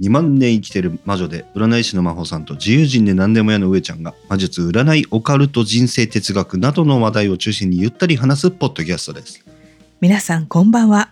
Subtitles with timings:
[0.00, 9.44] 2万年生きてる魔女で占い師の真帆さんと自由人で何でも屋の上ちゃんが魔術占いオカルト人生哲学などの話題を中心にゆったり話すポッドキャストです。
[10.00, 11.10] 皆さんこんばんは。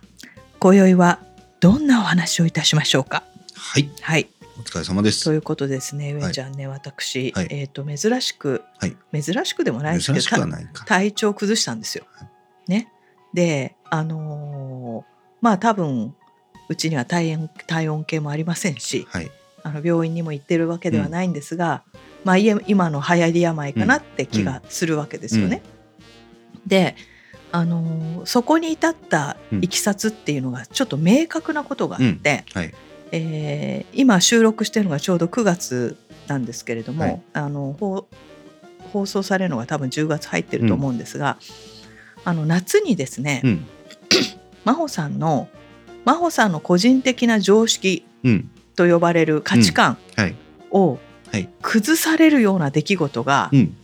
[0.58, 1.20] 今宵は
[1.60, 3.22] どんなお話をいたしましょうか？
[3.54, 3.90] はい。
[4.00, 4.28] はい。
[4.58, 5.24] お疲れ様です。
[5.24, 6.22] ということですねはい。
[6.28, 7.48] 上ちゃんね、私、はい。
[7.50, 8.96] えっ、と珍しく、はい。
[9.22, 10.46] 珍しくでもないですけど
[10.86, 12.04] 体調崩したんですよ。
[12.66, 12.90] ね、
[13.34, 15.10] であのー
[15.40, 16.14] まあ多分
[16.70, 19.30] うちには体温体温計もありませんしはい。
[19.62, 21.82] あの病院にも行ってるわけではないんですが、
[22.24, 25.60] まあいえ今の流行り病かなって気がするわけですよね。
[26.66, 26.96] で
[27.52, 32.74] あのーそこに至ったいきさつっていうのがちょっと明確なことがあって、はい。
[33.12, 37.22] えー今収録してるのがちょうど9月なんですけれども、はい。
[37.34, 38.06] あの放
[38.92, 41.36] 放送されるのが多分10月入ってると思うんですが、
[42.24, 43.66] あの夏にですね、うん。
[44.64, 45.48] 真帆さんの
[46.04, 48.50] 真帆さんの個人的な常識うん。
[48.76, 50.34] と呼ばれる価値観はい。
[50.70, 50.98] を
[51.30, 51.48] はい。
[51.62, 53.76] 崩されるような出来事がうん。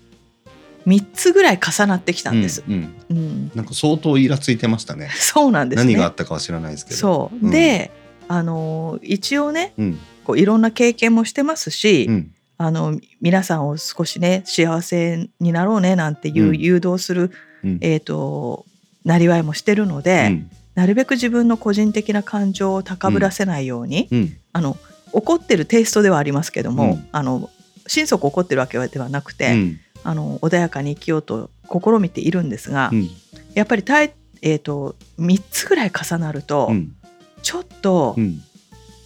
[0.86, 2.62] 3つぐらい重なってきたんです。
[2.66, 3.16] うんうん。
[3.16, 3.50] うん。
[3.54, 5.10] なんか相当イラついてましたね。
[5.18, 5.92] そうなんですね。
[5.92, 6.96] 何があったかは知らないですけど。
[6.96, 7.50] そう、うん。
[7.50, 7.90] で
[8.28, 9.98] あの一応ねうん。
[10.24, 12.30] こういろんな経験もしてますし、うん。
[12.58, 16.56] あの皆さんを少しね幸せになろうねなんていううん。
[16.56, 17.32] 誘導する、
[17.64, 17.78] うん。
[17.80, 18.64] えー、と
[19.04, 24.36] なりわいもしてるので、うんなるべく自分の個人的な感情を高ぶらせないように、うん。
[24.52, 24.76] あの
[25.12, 27.08] 怒ってるテイストではありますけども、うん。
[27.10, 27.50] あの
[27.86, 29.80] 心底怒ってるわけではなくて、うん。
[30.04, 33.08] あの穏やかに生きようと試みているんですが、うん。
[33.54, 36.94] やっぱりたい、えー、と3つぐらい重なると、うん。
[37.42, 38.42] ちょっとうん。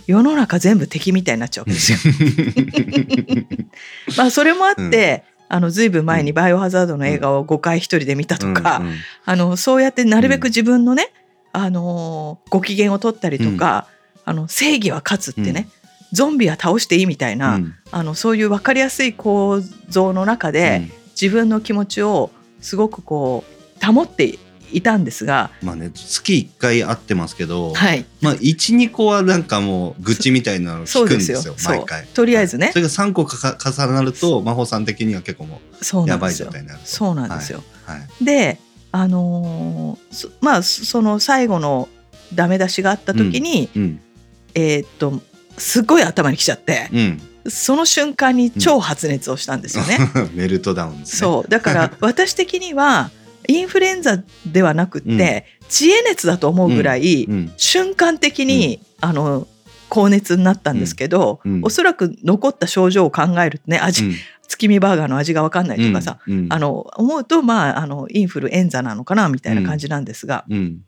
[0.06, 1.98] 世の中全部敵みたいになっちゃうわけですよ。
[4.18, 8.94] まあそれもあって、あのずいぶん前に「バイオハザード」の映画を5回一人で見たとか、うんうん。
[9.24, 11.12] あのそうやってなるべく自分のね、
[11.52, 13.86] あのーご機嫌を取ったりとか、
[14.24, 15.68] あの正義は勝つってね、
[16.12, 17.74] ゾンビは倒していいみたいな、うん。
[17.90, 20.88] あのそういう分かりやすい構造の中で、
[21.20, 22.30] 自分の気持ちを
[22.60, 23.44] すごくこ
[23.82, 24.38] う保って
[24.72, 31.54] いたんですが、まあね月1回会ってますけど、はい、まあ12個はなんかもう愚痴みたいなの聞くんですすよ。
[31.54, 32.06] よ毎回。
[32.06, 32.70] とりあえずね。
[32.72, 36.86] それが3個かか重なると真帆さん的には結構もそううやばい状態になると。
[36.86, 37.62] そうなんですよ。
[37.84, 38.24] はい。
[38.24, 38.58] で
[38.92, 41.88] あのーそまあそその最後の
[42.34, 44.00] ダメ出しがあった時に、うん
[44.54, 45.20] えーっと
[45.60, 47.22] すっごい頭にきちゃって、うん。
[47.48, 49.98] その瞬間に超発熱をしたんですよね。
[50.34, 51.00] メルトダウンね。
[51.04, 51.50] そう。
[51.50, 53.10] だから 私的には
[53.48, 55.68] インフルエンザではなくって、うん。
[55.68, 57.52] 知恵熱だと思うぐらい、うん。
[57.56, 59.46] 瞬間的に、あの
[59.88, 61.60] 高熱になったんですけど、うん。
[61.62, 64.16] おそらく残った症状を考えるとね味、うん
[64.50, 70.84] 月見バーガーの味が分かんないとかさ、うんあの思うとまああのインフルエンザなのかなみたいな感じなんですが、うん。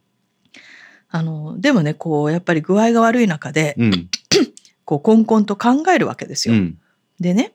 [1.08, 4.08] あのでもねこうやっぱり具合が悪い中で、うん。
[4.84, 6.54] こうこんこんと考えるわけですよ。
[6.54, 6.78] うん。
[7.20, 7.52] でね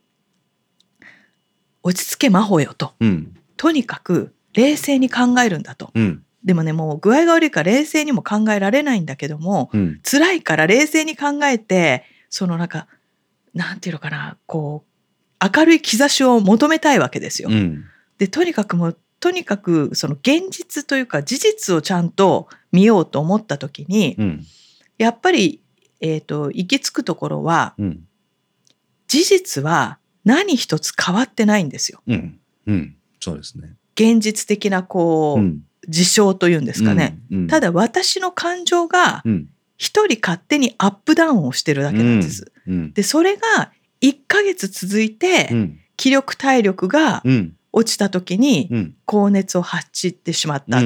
[1.83, 2.93] 落ち着け真帆よと。
[3.01, 3.35] うん。
[3.57, 5.91] とにかく冷静に考えるんだと。
[5.93, 6.23] うん。
[6.45, 9.99] でもねもう具合が悪いから冷静にも考えられないんだけどもうん。
[10.09, 12.87] 辛いから冷静に考えてそのなんか
[13.53, 14.86] なんていうのかなこう
[15.41, 17.49] 明るい兆しを求めたいわけですよ。
[17.51, 17.85] うん。
[18.17, 24.45] でとにかくもうとにかくその現実というか事実をちゃんと見ようと思った時に、うん。
[24.97, 25.61] やっぱり、
[26.01, 28.03] えー、と行き着くところはうん。
[29.07, 32.01] 事実は何一つ変わってないんですよ。
[32.07, 32.39] うん。
[32.67, 32.95] うん。
[33.19, 33.75] そうですね。
[33.95, 35.61] 現実的なこう、うん。
[35.87, 37.17] 事象というんですかね。
[37.31, 37.47] うん。
[37.47, 39.47] ただ私の感情がうん。
[39.77, 42.51] 一人勝手にアップダウンをしてるだけなんです。
[42.65, 42.93] うん。
[42.93, 43.71] でそれが
[44.01, 45.79] 1ヶ月続いて、うん。
[45.95, 47.53] 気力体力がうん。
[47.73, 48.95] 落ちた時にうん。
[49.05, 50.83] 高熱を発してしまったっっ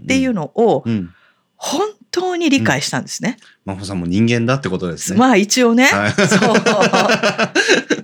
[0.00, 1.10] てていうのをうん。
[1.56, 3.36] 本当に理解したんですね。
[3.64, 5.18] 真帆さんも人間だってことですね。
[5.18, 6.12] まあ一応ね、はい。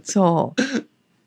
[0.05, 0.62] そう。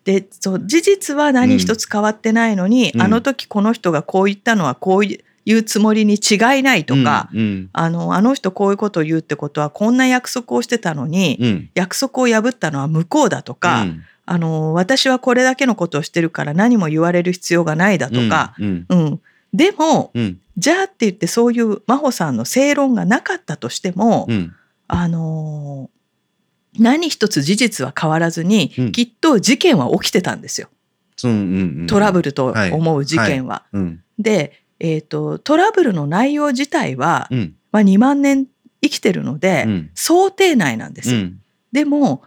[0.03, 3.01] でそう事実は何一つ変わってないのに、うん。
[3.01, 5.23] あの時この人がこう言ったのはこういう
[5.63, 7.69] つもりに違いないとか、うんうん。
[7.73, 11.69] あのあの人こういうことを言うってことはこんな約束をしてたのに、うん。
[11.75, 14.03] 約束を破ったのは向こうだとか、うん。
[14.25, 19.21] あの私はこれだけのことをしてるから何も言われる必要がないだとか、うんうん。
[19.53, 20.39] でもうん。
[20.57, 24.53] じゃあって言ってそういう真帆さんの正論がなかったとしても、うん。
[24.87, 25.89] あの
[26.77, 28.91] 何一つ事実は変わらずに、うん。
[28.91, 30.69] きっと事件は起きてたんですよ。
[31.87, 33.63] トラブルと思う事件は。
[33.73, 34.03] うん。
[34.17, 37.55] で、えー、とトラブルの内容自体は、うん。
[37.71, 38.47] まあ、2万年
[38.81, 39.91] 生きてるので、うん。
[39.93, 41.13] 想定内なんです。
[41.13, 41.17] よ。
[41.17, 41.41] うん。
[41.71, 42.23] でも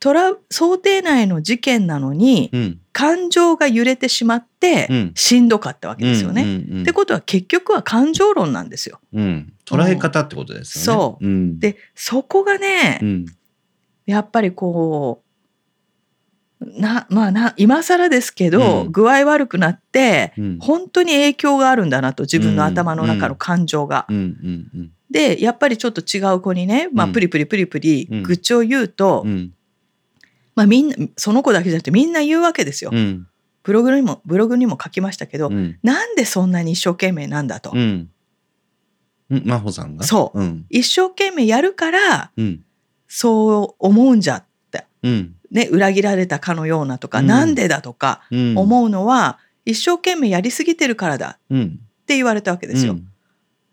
[0.00, 2.80] トラ想定内の事件なのにうん。
[2.92, 5.12] 感情が揺れてしまってうん。
[5.14, 6.58] しんどかったわけですよね。
[6.82, 8.98] ってことは結局は感情論なんですよ。
[9.12, 9.52] うん。
[9.64, 11.00] 捉え方ってことですよね。
[11.00, 11.26] そう。
[11.26, 13.26] うん、でそこがね、うん。
[14.04, 15.24] やっぱりこう
[16.66, 18.92] なまあな今更ですけど、うん。
[18.92, 20.58] 具合悪くなってうん。
[20.60, 24.06] 本当に影響があるんだなと自分の頭の中の感情が。
[24.08, 24.90] うんうんうん。
[25.10, 27.12] でやっぱりちょっと違う子にね、まあ、うん。
[27.12, 28.22] プリプリプリプリうん。
[28.22, 29.52] 愚痴を言うと、うん。
[30.54, 32.90] まあ、みんなその子だけじゃなくてみんな言うわけですよ。
[32.92, 33.26] うん。
[33.62, 35.78] ブログにもブログにも書きましたけど、うん。
[35.82, 38.10] なんでそんなに一生懸命なんだと、うん。
[39.30, 40.04] うん真帆さんが？
[40.04, 40.40] そう。
[40.40, 40.66] うん。
[40.68, 42.64] 一生懸命やるからうん。
[43.08, 47.26] そう思うんじゃって、うんね、裏切られたかのようなとか、うん。
[47.26, 48.58] なんでだとかうん。
[48.58, 51.78] 思うのは一生懸命やりすぎてるからだうん。
[52.02, 52.94] って言われたわけですよ。
[52.94, 53.08] うん。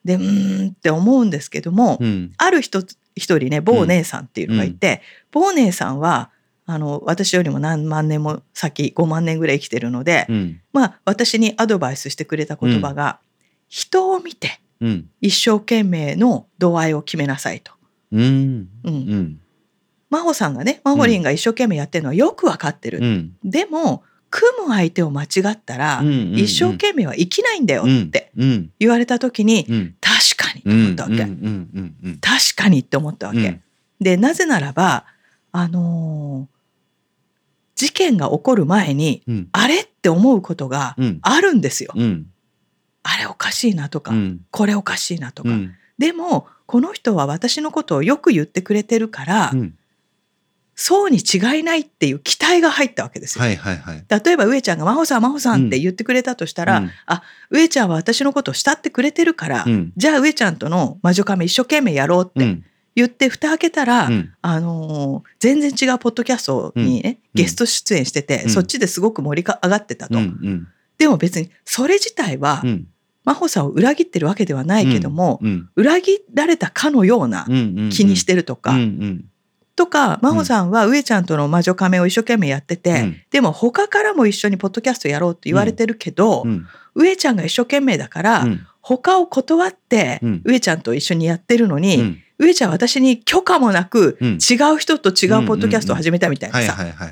[0.06, 2.32] でうーんって思うんですけども、うん。
[2.38, 2.82] ある人
[3.16, 5.02] 一人ね某姉さんっていうのがいて、
[5.32, 6.30] 某姉さんは
[6.68, 10.62] あの私よりも何万年も先5万年ぐらい生きてるので、うん。
[10.72, 13.20] まあ私にアドバイスしてくれた言葉が、
[13.68, 15.10] 人を見てうん。
[15.20, 17.72] 一生懸命の度合いを決めなさいと。
[18.12, 18.22] うん。
[18.22, 18.70] うん。
[18.84, 19.41] うん
[20.12, 23.00] 真帆さんがね真帆りんが一生懸命やってるのはよくわかってる。
[23.02, 23.32] うん。
[23.44, 28.70] でも組む相手を間違ったら、一生懸命は生きないんだよってうん。
[28.80, 29.96] 言われた時に、うん。
[30.00, 31.18] 確かにとうん思ったわけ。
[32.22, 33.40] 確かにって思ったわけ。
[33.40, 33.62] うん。
[34.00, 35.06] でなぜならば
[35.52, 36.62] あのー
[37.76, 39.48] 事件が起こる前にうん。
[39.54, 41.20] あれって思うことがうん。
[41.22, 41.92] あるんですよ。
[41.96, 42.28] うん。
[43.04, 44.42] あれおかしいなとか、うん。
[44.52, 45.50] これおかしいなとか。
[45.50, 45.74] うん。
[45.98, 49.76] でもこの人は私のことをよく言ってくれてるから、うん
[50.76, 53.44] そうに違いないっていう期待が入ったわけですよ。
[53.44, 54.06] はいはいはい。
[54.10, 56.92] 例えば上ちゃんが「真帆さん真帆さん」って言ってくれたとしたら、うん。
[57.50, 59.94] 上ちゃんは私のことを慕ってくれてるから、うん。
[59.96, 62.64] じゃあ上ちゃんとの魔女カメ一生懸命やろうってうん。
[62.96, 64.34] 言って蓋開けたら、うん。
[64.42, 67.42] あのー全然違うポッドキャストにね、うん。
[67.42, 68.50] ゲスト出演してて、うん。
[68.50, 70.20] そっちですごく盛り上がってたと。
[70.98, 72.88] でも別にそれ自体は、うん。
[73.24, 75.70] 真帆さんを裏切ってるわけではないけども、うん。
[75.76, 77.46] 裏切られたかのような
[77.92, 79.26] 気にしてるとか、うんうん
[79.82, 83.22] とか真帆さんは上ちゃんとの魔女カメを一生懸命やってて、うん。
[83.32, 86.68] でも他からも一緒にポッドキャストやろうって言われてるけど、うん。
[86.94, 88.68] 上ちゃんが一生懸命だから、うん。
[88.82, 90.42] 他を断って、うん。
[90.46, 92.18] 上ちゃんと一緒にやってるのに、うん。
[92.38, 94.30] 上ちゃんは私に許可もなく、うん。
[94.34, 97.08] 違う人と違うポッドキャストを始めたみたいなさ、は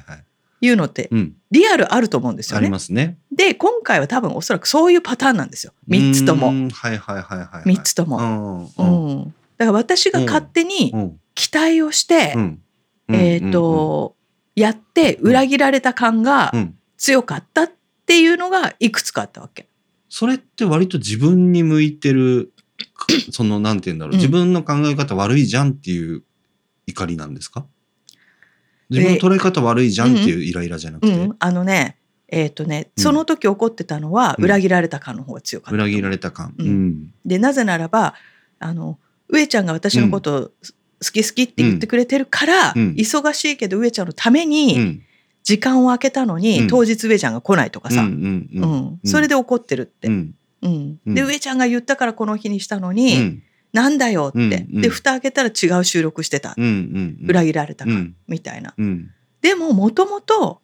[0.62, 1.34] いうのってうん。
[1.50, 2.70] リアルあると思うんですよありね。
[2.70, 3.18] ますね。
[3.36, 5.74] で今回は多分おそらくそういうパターンなんですよ。
[5.88, 7.64] 3つとうもんはいはいはいはい。
[7.64, 8.20] 3つとも。
[8.20, 9.34] もうん。
[9.58, 12.62] だから私が勝手にうん期待をして、うん。
[13.08, 14.18] えっ、と、
[14.56, 16.76] やって裏切られた感がうん。
[16.98, 17.72] 強かったっ
[18.06, 19.70] ていうのがいくつかあったわけ。
[20.10, 22.52] それって割と自分に向いてる
[23.32, 24.20] そのなんて言うんだろう、うん。
[24.20, 26.24] 自分の考え方悪いじゃんっていう
[26.88, 27.66] 怒りなんですか？
[28.90, 31.98] 自分の捉え方悪いじゃんっていうイライラじゃなくて、うん、あのね
[32.28, 33.04] えっ、とねうん。
[33.04, 34.44] その時起こってたのはうん。
[34.44, 35.76] 裏切られた感の方が強かったう。
[35.76, 36.88] 裏切られた感、ううん。
[36.90, 38.16] んでなぜならば
[38.60, 39.00] あの
[39.30, 40.52] 上ちゃんが私のことを
[41.04, 42.96] 好き好きって言ってくれてるから、うん。
[42.98, 45.02] 忙しいけど上ちゃんのためうにん。
[45.44, 46.68] 時間を空けたのに、うん。
[46.68, 48.50] 当日上ちゃんが来ないとかさ、ううんん。
[48.54, 49.00] うん。
[49.10, 50.08] それで怒ってるって。
[50.08, 50.36] うん。
[50.62, 51.00] うん。
[51.06, 51.16] うん。
[51.16, 53.44] で上ちゃんが言ったからこの日にしたのに、うん。
[53.72, 54.54] なんだよって、うん。
[54.76, 54.82] うん。
[54.82, 58.16] で蓋開けたら違う収録してた、うんうん裏切られたか、うん。
[58.28, 58.74] みたいな。
[58.78, 59.12] うん。
[59.42, 60.62] でももともと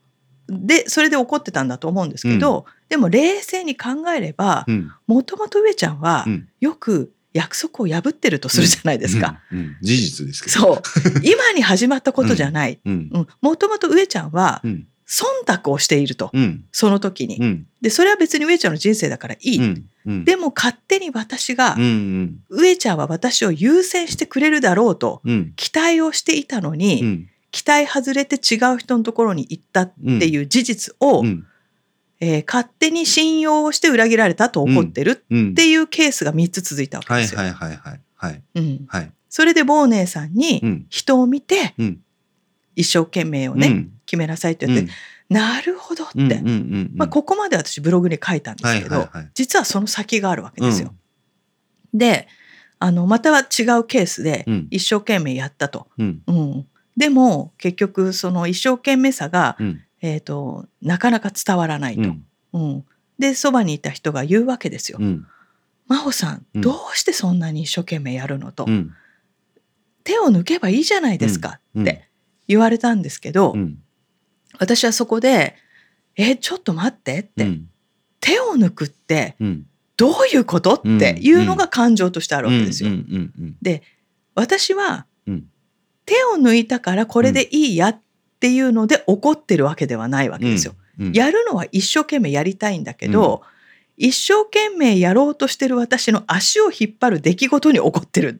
[0.47, 4.91] でそれで怒ってたんだと思うんですけど、でも冷静に考えればうん。
[5.07, 6.49] もともと上ちゃんはうん。
[6.59, 9.41] よく約束を破ってるとするじゃないですか。
[9.51, 10.55] うんうん事実ですけど。
[10.55, 10.81] そう。
[11.21, 12.79] 今に始まったことじゃない。
[13.41, 14.87] もともと上ちゃんはうん。
[15.07, 16.65] 忖度をしていると、うん。
[16.71, 17.37] その時に。
[17.37, 17.67] うん。
[17.81, 19.59] でそれは別に上ちゃんの人生だからいい。
[19.59, 19.85] うん。
[20.05, 20.25] うん。
[20.25, 22.39] でも勝手に私がうんうん。
[22.49, 25.53] 上ちゃんは私を優先してくれるだろうとうん。
[25.57, 27.29] 期待をしていたのに、うん。
[27.51, 31.45] 期待外れて違う人のところに行ったっていう事実を、うん
[32.19, 37.41] えー勝手に信用をして裏切られたと怒ってるうんっていうケースが3つ続いたわけはいですよ。
[37.41, 38.85] はいはいはいはいうん。
[38.87, 39.11] はい。
[39.29, 40.85] それで坊姉さんにうん。
[40.89, 42.01] 人を見てうん。
[42.75, 43.91] 一生懸命をね、うん。
[44.05, 44.91] 決めなさいって言って、
[45.29, 46.43] なるほどって、
[47.09, 49.31] ここまで私ブログに書いたんですけど、はいはいはい。
[49.33, 50.93] 実はその先があるわけですよ。
[51.93, 52.27] で
[52.77, 54.67] あのまたは違うケースでうん。
[54.71, 55.87] 一生懸命やったと。
[55.97, 56.21] うん。
[56.27, 56.67] うん、
[56.97, 62.01] でも結局その一生懸命さが、うんえー、となかなか伝わらないと。
[62.01, 62.25] うん。
[62.53, 62.85] うん。
[63.19, 64.97] でそばにいた人が言うわけですよ。
[65.01, 65.25] うん。
[65.87, 66.61] 真帆さんうん。
[66.61, 68.93] どうしてそんなに一生懸命やるのと、うん。
[70.03, 71.81] 手を抜けばいいじゃないですかうん。
[71.83, 72.09] って
[72.47, 73.79] 言われたんですけど、うん。
[74.59, 75.55] 私はそこで
[76.15, 77.69] えちょっと待ってって、うん。
[78.19, 79.65] 手を抜くってうん。
[79.97, 82.89] どういうことっていうのが感情としてあるわけですよ。
[82.89, 82.95] うん。
[82.95, 83.55] うん。
[83.63, 83.81] うん。
[84.33, 85.45] 私はうん。
[86.05, 88.01] 手を抜いたからこれでいいやっ
[88.45, 90.73] ていうので怒ってるわけではないわけですよ。
[90.73, 93.41] うんやるのは一生懸命やりたいんだけど、
[93.97, 98.39] 一生懸命やろうとしてる私の足を引っ張る出来事に怒ってる。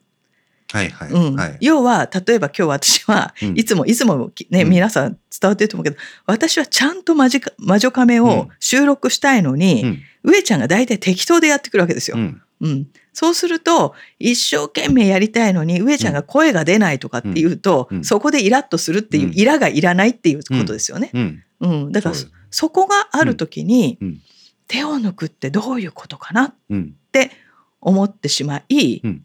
[0.72, 1.36] はいはいうん。
[1.36, 1.58] はい。
[1.60, 3.58] 要は例えば今日私はうん。
[3.58, 4.70] いつもいつもね、うん。
[4.70, 5.98] 皆さん伝わってると思うけど
[6.28, 10.32] 私はちゃんと魔女魔女カメを収録したいのに、うん。
[10.32, 12.16] 上ちゃんが大体適当でやってくるわけですよ。
[12.16, 12.42] うん。
[12.62, 17.98] うん、そうすると一生懸命やりたいのに上ちゃんが声が出ないとかっていうと、うん。
[18.00, 18.04] うん。
[18.04, 19.34] そこでイラッとするっていううん。
[19.34, 21.12] イラがいらないっていうことですよね。
[21.14, 21.44] うん。
[21.62, 21.92] うん。
[21.94, 24.22] だからそそこがある時に、うん。
[24.68, 26.96] 手を抜くってどういうことかなっうん。
[27.14, 27.32] て
[27.80, 29.24] 思ってしまい、うん。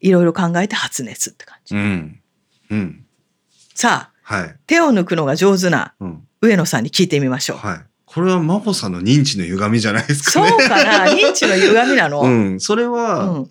[0.00, 1.74] いろいろ考えて発熱って感じ。
[1.74, 2.20] うん。
[2.70, 3.04] うん。
[3.74, 4.56] さあはい。
[4.68, 6.22] 手を抜くのが上手なうん。
[6.40, 7.56] 上野さんに聞いてみましょう。
[7.56, 7.78] はい。
[8.18, 10.68] これは真帆さんの認知の歪みじゃないですかそうね。
[10.68, 12.22] かな認知の歪みなの？
[12.22, 13.50] ううんん、それは、うん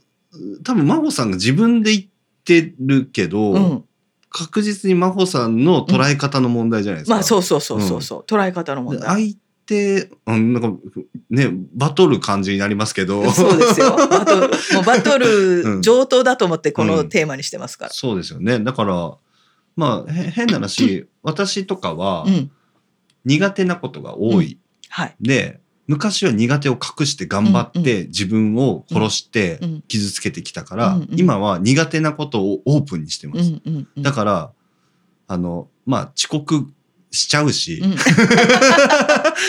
[0.64, 2.04] 多分真帆さんが自分で言っ
[2.44, 3.84] てるけど、うん
[4.30, 7.16] 確実に真帆さんの捉え方の問題じゃないですか。
[7.16, 9.34] まあそうそうそうそうそう、捉え方の問題。
[9.66, 10.74] で相手、うん、なんか
[11.30, 13.96] ねバトる感じになりますけどそうですよ。
[13.96, 17.92] バトル、 もうバトうんル上等だと思ってこのうんテーマにしてますから。
[17.94, 19.14] そうですよねだから
[19.78, 22.52] まあへ変な話私とかはうん。
[23.28, 24.58] 苦手なことが多い、
[24.90, 25.16] はい。
[25.22, 29.82] で昔は苦手を隠して頑張って自分を殺してうん。
[29.88, 31.08] 傷つけてきたから、うんうん。
[31.12, 34.04] 今は苦手なことをオープンにしてうます、んうんうん。
[34.04, 34.52] だから
[35.28, 36.68] あのまあ遅刻
[37.12, 37.92] しちゃうし、うん。
[37.96, 38.04] 時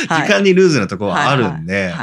[0.08, 1.94] 間にルーズなところはあるんで、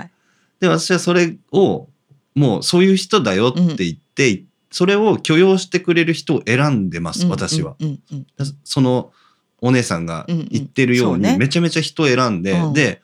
[0.60, 1.90] で私はそれを
[2.36, 7.76] もうそういう人だよって言って、それを許容してくれる人を選んでます、私は。
[7.80, 7.88] うん。
[8.12, 8.26] うん。
[8.38, 8.58] うん。
[8.64, 9.12] その
[9.62, 13.02] お姉さんが言ってるようにうんうんそうねめちゃめちゃ人を選んで、うんで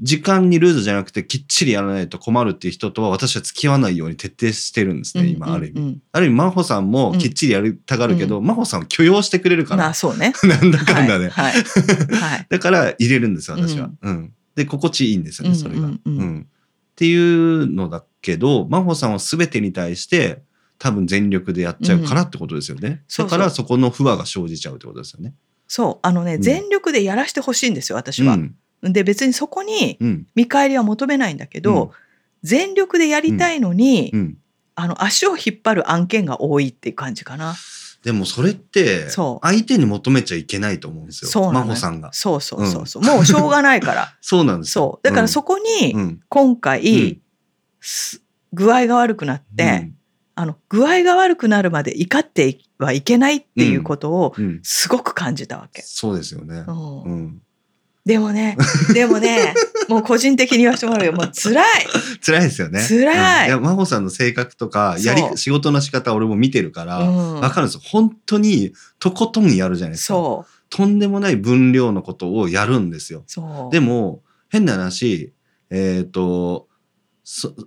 [0.00, 5.80] 時間にルーズじゃなくてきっちりやらないと困るっていう人とは私は付き合わないように徹底してるんですね、今ある意味。
[5.80, 10.32] うんうんある意味真帆さんもきっちりやりたがるけど、真帆さんは許容してくれるから、まあそうね。
[10.42, 11.52] なんだかんだで、はい。
[11.52, 11.62] はい
[12.16, 12.46] はい。
[12.50, 13.90] だから入れるんですよ私は。
[14.02, 15.82] うんで心地いいんですよねそれが。
[15.82, 16.46] うんうんうんうん
[16.92, 20.42] っていうのだけど真帆さんは全てに対して
[20.78, 23.02] 多分全力でやっちゃうからってことですよね。
[23.08, 25.34] そだからそこの不和が生じちゃうってことですよね。
[25.74, 26.06] そう。
[26.06, 28.36] あのね、うん全力でやらしてほしいんですよ、私はう。
[28.36, 31.92] んで、別にそこにうん見返りは求めないんだけど、
[32.42, 34.36] 全力でやりたいのに、うん、
[34.74, 37.54] あの、足を引っ張る案件が多いっていう感じかな。
[38.04, 42.12] でもそれって相手に求めちゃいけないと思うんですよそう真帆さんが。
[42.12, 43.02] そうそうそうそう。
[43.02, 44.14] もうしょうがないから。
[44.20, 45.08] そうなんですよそう。
[45.08, 47.22] だからそこに、うん今回、
[48.52, 49.90] 具合が悪くなって、
[50.34, 55.82] あの具合が悪くなるまで怒ってはいけないっていうことをうんうんすごく感じたわけ。
[55.82, 56.64] そうですよね。
[56.66, 57.42] うんうん
[58.04, 58.56] でもね、
[58.94, 59.54] でもね、
[59.88, 61.12] もう個人的に言わせてもらうよ。
[61.12, 61.64] もう辛い。
[62.24, 62.84] 辛いですよね。
[62.84, 67.80] 辛いうんや真帆さんの性格とかやり仕事の仕方俺も見てるからうんわかるんですよ。
[67.84, 70.14] 本当にとことんやるじゃないですか。
[70.14, 70.52] そう。
[70.68, 73.24] とんでもない分量のことをやるんですよ。
[73.70, 75.32] でも変な話
[75.70, 76.68] えっ、とそ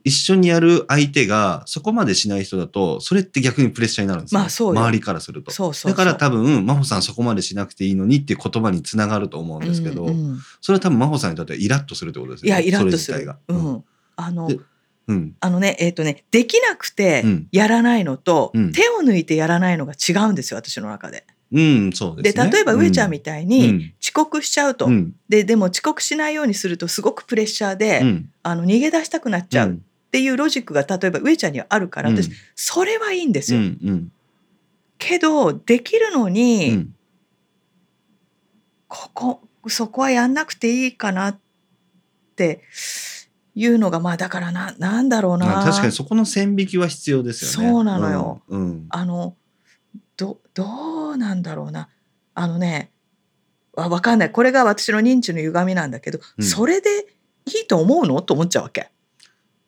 [0.03, 4.81] 一緒にやる相手がそこまでしない人だとそれって逆にプレッシャーになるんですよ、まあそうよ。
[4.81, 5.51] 周りからすると。
[5.51, 5.91] そうそうそう。
[5.91, 10.39] だから多分真帆さんそこまでしなくていいのにっていう言葉につながると思うんですけど、うんうん。
[10.59, 13.25] それは多分真帆さんにとってはイラッとするってことですいや、イラッとする。
[13.25, 13.37] が。。
[13.47, 13.83] うん。
[14.17, 14.59] あので、
[15.07, 15.35] うん。
[15.39, 17.47] あのね、えっ、とね、できなくてうん。
[17.51, 18.71] やらないのと、うん。
[18.73, 21.25] 手を抜いてやらないのが違うんですよ、私の中で。
[21.51, 22.51] うん、そうでで、すね。
[22.51, 23.93] 例えば上ちゃんみたいに、うん。
[24.01, 25.15] 遅刻しちゃうと、うん。
[25.29, 28.29] ででも遅刻しないようにするとすごくプレッシャーで、うん。
[28.43, 29.85] あの逃げ出したくなっちゃうっん。
[30.11, 32.15] ていうロジックが例えば上ちゃんにはあるから、うん。
[32.15, 33.63] 私それはいいんですうよ。
[33.63, 34.11] んうん。
[34.97, 36.95] けどできるのに、うん。
[38.87, 41.39] ここそこはやんなくていいかなっ
[42.35, 42.61] て
[43.55, 47.71] いうのがまあだからななんだろうな、まあ確かにそこの線引きは必要ですよね。
[47.71, 48.41] そうなのよ。
[48.47, 48.61] うん。
[48.61, 48.85] うん。
[48.89, 49.35] あの
[50.17, 51.89] どどうなんだろうな。
[52.33, 52.91] あのね
[53.73, 54.31] わわかんない。
[54.31, 56.45] これが私の認知の歪みなんだけど、うん。
[56.45, 56.89] それで
[57.45, 58.21] いいと思うの？
[58.21, 58.89] と思っちゃうわけ。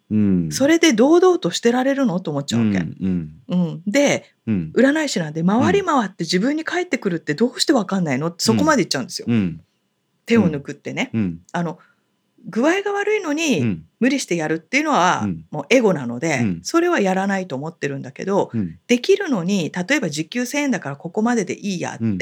[0.10, 0.51] うん。
[0.51, 2.20] それで堂々としてられるの？
[2.22, 2.80] と思っちゃうわけ。
[2.80, 3.82] うんうん。
[3.86, 4.72] でうん。
[4.75, 8.27] 占い師なんで回り回って自分に返ってくるってどうしてわかんないの？
[8.27, 9.25] ってそこまで言っちゃうんですよ。
[9.27, 9.62] うん。
[10.25, 11.12] 手を抜くってね。
[11.13, 11.39] うん。
[11.51, 11.80] あの
[12.48, 13.86] 具合が悪いのうにん。
[14.00, 15.46] 無理してやるっていうのはうん。
[15.51, 16.60] もうエゴなので、うん。
[16.63, 18.80] それはやらないと思ってるんだけどうん。
[18.88, 22.20] できるのに例えば時給1,000円だからここまででいいやって、うん。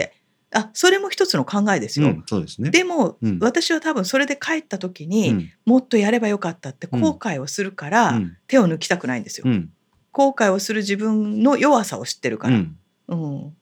[0.54, 2.08] あそれも一つの考えですよ。
[2.08, 2.70] うんそうですね。
[2.72, 3.40] でも、うん。
[3.42, 5.50] 私は多分それで帰った時うに、ん。
[5.66, 8.38] もっとやればよかったって後悔をするから、うん。
[8.48, 9.44] 手を抜きたくないんですよ。
[9.48, 9.70] うん。
[10.12, 12.56] 後悔をする自分の弱さを知ってるから。
[12.56, 12.78] うん。
[13.10, 13.54] うん。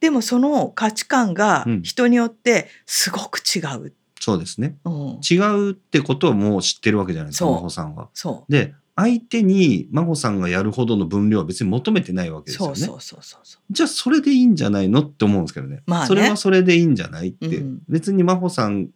[0.00, 1.82] でもその価値観がうん。
[1.82, 3.94] 人によってすごく違う。
[4.20, 4.76] そうですね。
[4.84, 8.10] うん、違うってことはもう知ってるわけじゃないですか、真帆さんは。
[8.12, 12.74] そで、相手に真帆さんがやるほどの分量は別に求めてないわうけですよね。
[12.76, 15.82] そうそうそうそうじゃあそれでいいんじゃないのって思うんですけどね。
[15.86, 17.46] まあねそれはそれでいいんじゃないって。
[17.46, 18.90] うん別に真帆さん、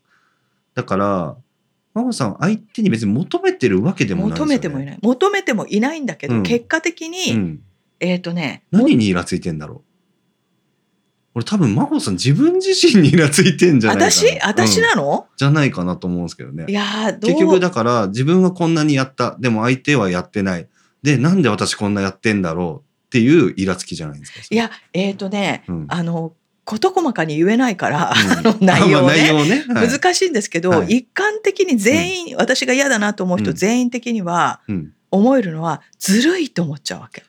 [0.75, 1.37] だから、
[1.95, 4.55] 真帆さん相手に別に求めてるわけでもないですよね。
[4.55, 7.61] 求めてもいない求めてもいないんだけど、うん結果的に、うん。
[8.01, 9.94] えっ、とね何にイラついてんだろう
[11.35, 14.11] 俺多分真帆さん自分自身にイラついてんじゃないかな。
[14.11, 14.39] 私？
[14.41, 16.73] 私うんなの、じゃないかなと思うんですけどねい。
[16.73, 17.31] やーどう？
[17.31, 19.37] 結局だから自分はこんなにやった。
[19.41, 20.69] でも相手はやってない。
[21.03, 24.39] で、なんで私こんなやってんだろうっていうイラつきじゃないですか。
[24.49, 26.33] いやえっ、とね、うんあの
[26.65, 29.29] 事細かに言えないから、うんあの内容ね。
[29.29, 29.65] 容ね。
[29.69, 34.93] はい難しいんですけど、はい一般的に全員、私が嫌だなと思う人うん全員的にはうん。
[35.11, 37.23] 思えるのはずるいと思っちゃうわけ。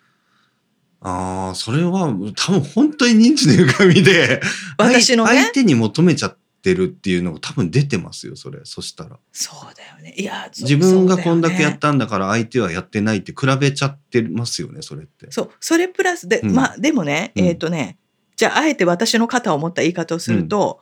[1.08, 4.42] ああ、それは多分本当に認知の歪みで、
[4.78, 8.62] 私のね相相手に求めちゃってるっていうのが多分出てますよ、それ。
[8.64, 9.20] そしたら。
[9.32, 10.16] そうだよね。
[10.18, 15.28] いや自分がこんだけやったんだから相手はやってないって比べちゃってますよね、それって。
[15.30, 18.00] そうそれプラスで、うんまあでもね、うんえっ、とね
[18.36, 20.82] じゃああえて私の肩を持った言い方をすると、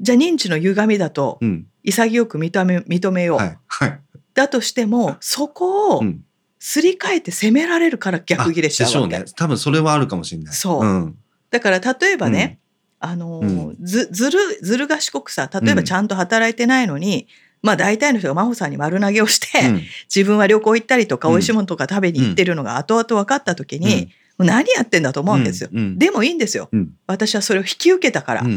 [0.00, 1.66] じゃあ認知の歪みだとうん。
[1.82, 3.58] 潔く認め認めよう、はい。
[3.66, 4.00] はい。
[4.34, 6.24] だとしてもそこをうん。
[6.66, 9.16] すり替えて責められるから逆ギレしちゃうわけ。
[9.16, 9.32] あでしょうね。
[9.36, 10.54] 多分それはあるかもしれない。
[10.54, 10.82] そう。
[10.82, 11.18] うん。
[11.50, 12.58] だから例えばね、
[13.00, 17.28] あのーうずずるずる賢くさ例えばちゃんと働いてないのに、
[17.60, 19.82] まあ大体の人が真帆さんに丸投げをして、うん。
[20.14, 21.34] 自分は旅行行ったりとかうん。
[21.34, 25.68] 美味しいものとか食べに行ってるのが後々分かった時に、何やってんだと思うわけですよ。
[25.70, 25.78] うん。
[25.78, 25.98] うん。
[25.98, 26.70] でもいいんですよ。
[26.72, 26.92] うん。
[27.06, 28.54] 私はそれを引き受けたから、ううん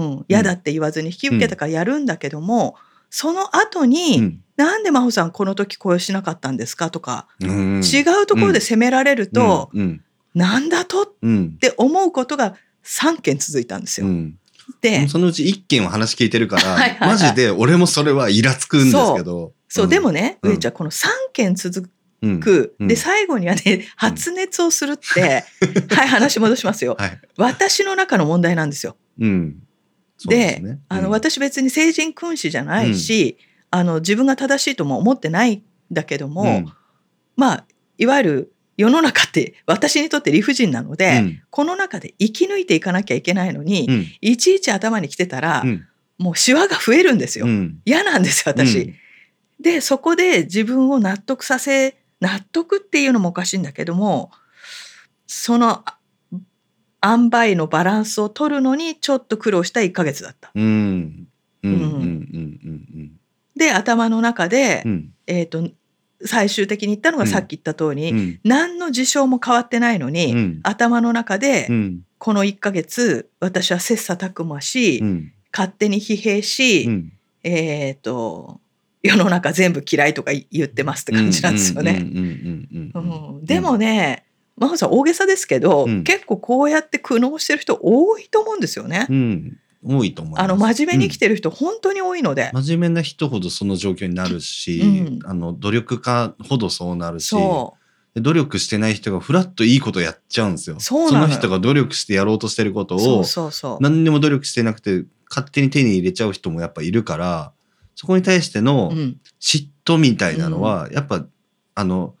[0.00, 0.24] ん。
[0.28, 2.76] 嫌だって言わずに引き受けたからやるんだけども、
[3.10, 4.40] その後に、うん。
[4.56, 7.80] なんで真帆さんこの時こうしなかったんですかとか、うん。
[7.80, 10.02] 違うところで責められると、うん。
[10.34, 14.06] なんだとっうんて思うことが3件続いたんですよ。
[14.06, 14.38] うん。
[14.80, 19.52] で、そのうち1件は話聞いてるから、マジで俺もそれはイラつくんですけど。
[19.68, 19.88] そう、ん。
[19.88, 20.52] でもね、うん。
[20.52, 21.88] 上ちゃんこの3件続
[22.20, 22.40] うん。
[22.40, 22.88] く、うん。
[22.88, 25.44] で最後にはね発熱をするって、
[25.94, 26.96] はい話戻しますよ。
[26.98, 27.20] はい。
[27.36, 28.96] 私の中の問題なんですよ。
[29.20, 29.62] うん。
[30.26, 30.80] ですね。
[30.88, 31.10] あのうん。
[31.10, 33.38] 私別に成人君子じゃないし、
[33.70, 36.72] あの自分が正しいとも思ってないんだけども、うん。
[37.36, 37.64] まあ
[37.98, 41.42] いわゆる世の中って私にとって理不尽なので、うん。
[41.50, 44.06] この中で生き抜いていかなきゃいけないのに、うん。
[44.20, 45.86] いちいち頭に来てたら、うん。
[46.18, 47.46] もうシワが増えるんですよ。
[47.46, 47.80] うん。
[47.84, 48.94] 嫌なんですよ私。
[49.60, 54.30] でそこで自分を納得させ納得っていうのもおかしいんだけども
[55.26, 55.97] そのあ
[57.04, 60.50] 塩梅のバランスを取るのにちょっと苦労した1ヶ月だった。
[63.56, 64.90] で頭の中で、うん。
[64.92, 65.68] うんえー、と
[66.24, 67.30] 最終的に言ったのがうん。
[67.30, 68.40] さっき言った通り、うん。
[68.44, 70.60] 何の事象も変わってないのに、うん。
[70.62, 72.00] 頭の中で、うん。
[72.18, 75.32] この1ヶ月私は切磋琢磨し、うん。
[75.52, 77.12] 勝手に疲弊し、うん。
[77.44, 78.60] えっ、と
[79.02, 82.04] 世の中全部嫌いとか言ってますって感じなんですよね。
[83.42, 84.24] でもね、
[84.58, 89.06] 真帆さん大げさですけど、うん結構こうやって苦悩してる人多いと思うんですよね。
[89.08, 90.44] うん多いと思います。
[90.44, 92.50] あの真面目に生きてる人本当に多いので。
[92.52, 97.34] うん真面目な人ほどその状況になるし、うんあの努力家ほどそうなるし
[98.14, 100.80] 努力してない人がフラッといいことやっちゃうんですよ。
[100.80, 103.78] そうなの人が努力してやろうとしてることをうそうそうそう。
[103.80, 107.52] 何にも努力してなくて勝手に手に入れちゃう人もやっぱいるから
[107.94, 111.26] そこに対してのうん、嫉妬みたいなのはやっぱ、
[111.74, 112.14] あの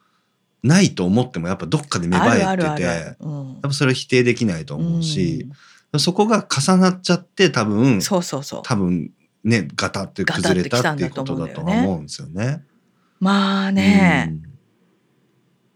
[0.62, 5.48] ないと思ってもやっぱどっかで芽生えててやっぱそれは否定できないと思うし、
[5.98, 8.62] そこが重なっちゃって多分うんそうそうそう。
[8.64, 9.10] 多分
[9.44, 12.64] ねガタって崩れたっていうことだとは思うんですよね。
[13.20, 14.36] まあね、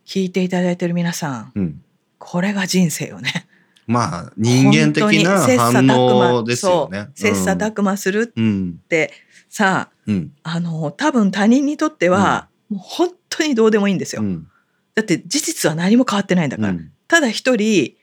[0.07, 1.63] 聞いていただいてる皆さん、うん。
[1.63, 1.85] うん
[2.25, 3.49] これが人生よね。
[3.89, 7.09] まあ人間的な反応ですよね。
[7.17, 8.79] 切磋琢磨するっうん。
[8.89, 9.13] て
[9.49, 10.33] さうん。
[10.45, 14.23] あの多分他人にとっては、もう本当にどうでもいいんですよ。
[14.23, 14.47] うん
[14.95, 16.69] だって事実は何も変わってないんだから。
[16.71, 16.93] うん。
[17.09, 17.95] ただ一人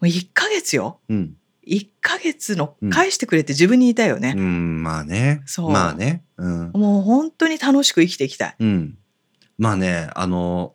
[0.00, 1.00] もう1ヶ月よ。
[1.08, 1.36] うん。
[1.66, 5.42] 1ヶ月の返してくれって自分に言いたいよね、うんまあね。
[5.46, 5.70] そう。
[5.70, 6.24] まあね。
[6.36, 6.70] うん。
[6.72, 8.56] もう本当に楽しく生きていきたい。
[8.58, 8.98] うん。
[9.58, 10.74] まあねあの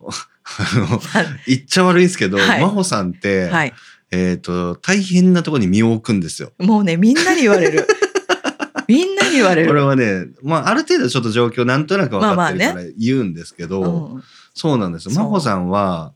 [1.46, 2.60] 言っちゃ悪いですけど、はい。
[2.60, 3.72] 真帆さんって、はい、
[4.10, 6.52] えっ、と大変なところに身を置くんですよ。
[6.58, 7.86] もうねみんなに言われる。
[8.86, 9.68] みんなに言われる。
[9.68, 14.22] これはね、まあ、ある程度ちょっと状況なんとなく分かってるかまあまら言うんですけど、うん
[14.58, 15.08] そうなんです。
[15.08, 16.12] 真帆さんは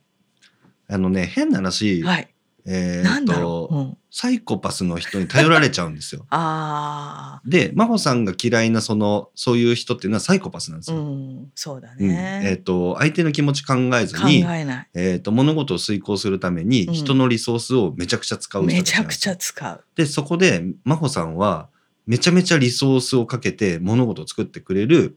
[0.88, 2.28] あのね変な話、はい、
[2.66, 6.26] えっ、なんだろう、ん、サイコパスの人に頼られちゃうんですよ。
[6.30, 11.04] あで真帆さんが嫌いなそのそういう人っていうのはサイコパスなんですあ、うよ。
[11.04, 12.08] ん、そうだうん。
[12.08, 12.42] ね。
[12.44, 14.44] えっ、と相手の気持ち考えず考に、
[14.92, 16.94] えー、と物事を遂行するためにうん。
[16.94, 18.82] 人のリソースをめちゃくちゃ使うんですよ。
[18.82, 19.84] ちゃくちゃ使う。
[19.94, 21.68] でそこで真帆さんは
[22.06, 25.16] めちゃめちゃリソースをかけて物事を作ってくれる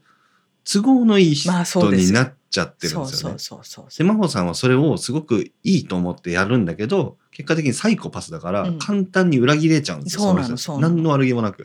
[0.70, 1.50] 都合のいい人
[1.92, 3.38] になっちゃってるんですよね。
[3.38, 8.78] そうそうそうで、真帆さんはそれをすごくいいと思ってやるんだけど、結果的にサイコパスだからうん。
[8.78, 10.22] 簡単に裏切れちゃうんですよ。
[10.22, 10.62] そうなのの人たち。
[10.62, 10.94] そうなの。
[10.94, 11.64] 何の悪気もなく。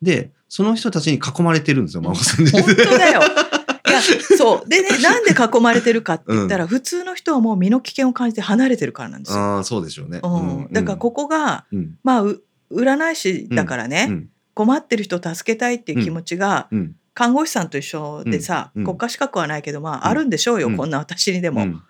[0.00, 2.50] で、その人たちに囲まれてるんですよ、真帆さんで。
[2.50, 3.20] 本当だよ。
[3.88, 4.00] いや
[4.38, 4.68] そう。
[4.68, 9.42] でねなんで囲まれてるかって言ったら、普通の人はもう身の危険を感じて離れてるからなんですよ。
[9.42, 10.20] ああ、そうでしょうね。
[10.22, 10.68] うん。
[10.70, 21.62] だからここがうん、まあう占い師だからね、うん、困ってる人を助けたいっていう気持ちが、うん、看護師さんと一緒でさ、うんうん国家資格はないけどまあ、うんあるんでしょうよ、うんこんな私にでも。
[21.62, 21.82] うん。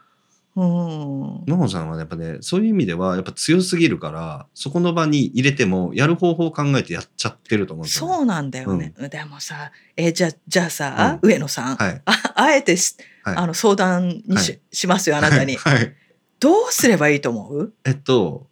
[0.56, 8.14] うん真帆さんはやっぱね、そういう意味ではやっぱ強すぎるから、そこの場に入れても、やる方法を考えてやっちゃってると思うんですよ、ね。
[8.16, 12.02] そうなんだよね、でもさえじゃじゃあさ、上野さん、はい。
[12.04, 15.74] ああえてし、はいあの相談にし,、はいしますよあなたに、はい。
[15.74, 15.94] はい
[16.40, 17.74] どうすればいいと思う？
[17.84, 18.48] えっと、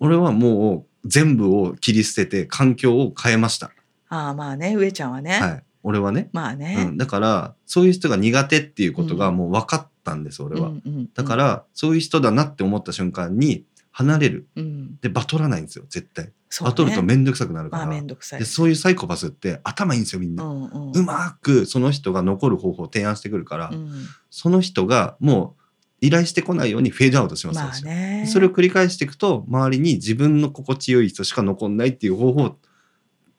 [0.00, 3.70] 俺はもう全部を切り捨てて環境を変えました。
[4.08, 5.64] ああまあね上ちゃんはね、はい。
[5.82, 6.30] 俺はね。
[6.32, 6.96] まあね、うん。
[6.96, 10.68] だから、そういう人が苦手っていうことがうんもう分かったんです、俺は。
[10.68, 14.48] うんうんだから、そういう人だなって思った瞬間に離れる。
[14.56, 16.26] うん、で、バトらないんですよ、絶対。
[16.26, 17.92] ねバトるとめんどくさくなるかまあら。
[17.92, 20.44] めんどくさいで、そういうサイコパスって頭いいんですよ、みんな。
[20.44, 25.62] うんうんうまくその人が残る方法を提案してくるから、うんその人がもう
[26.00, 32.56] 依頼してこないようにフェードアウトしますまあねそれを繰り返していくと周りに自分の心地よい人しか残んないっていう方法を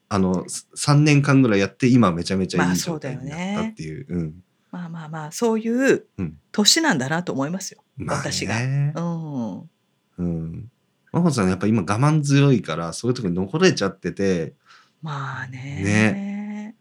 [0.10, 4.06] あの3年間ぐらいやって今めちゃめちゃいいまあそうだよ状態にねなったっていう。
[4.10, 4.44] うん。
[4.72, 6.38] まあまあまあそういううん。
[6.52, 8.32] 年なんだなと思いますよ、まあね。
[8.32, 8.56] 私が。
[8.58, 9.70] うん。
[10.18, 10.72] うん。
[11.12, 14.54] 真帆さんやっぱ今我慢強いからそういうとこに残れちゃってて、
[15.02, 16.76] まあね。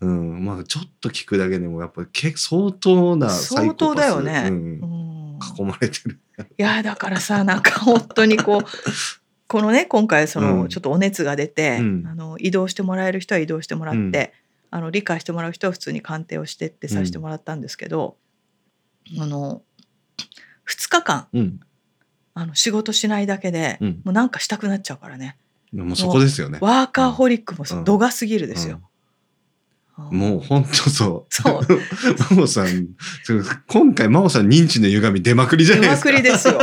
[0.00, 4.46] うん、まあちょっと聞くだけでもやっぱ結構相当な相当だよね。
[4.48, 5.38] うんうん。
[5.58, 6.20] 囲まれてる。
[6.58, 8.62] いやだからさなんか本当にこう
[9.52, 14.32] このね今回その、うんちょっとお熱が出て、うんあの移動してもらえる人は移動してもらって、
[14.70, 18.16] あの理解してもらう人は普通に鑑定をしてってさせてもらったんですけど、
[19.20, 19.60] あの
[20.66, 21.60] 2日間うん。
[22.34, 25.36] あの仕事しないだけで、うんもうなんかしたくなっちゃうからね
[25.70, 26.58] もうそこですよね。
[26.62, 28.76] ワーカーホリックもうん度が過ぎるですよ。
[28.76, 28.82] うん
[30.10, 31.34] もう本当そう。
[31.34, 31.66] そう。
[32.16, 32.88] 真帆さん、
[33.68, 36.08] 今回真帆さん認知の歪み出まくりじゃない出ですか。
[36.08, 36.58] まくりですよ。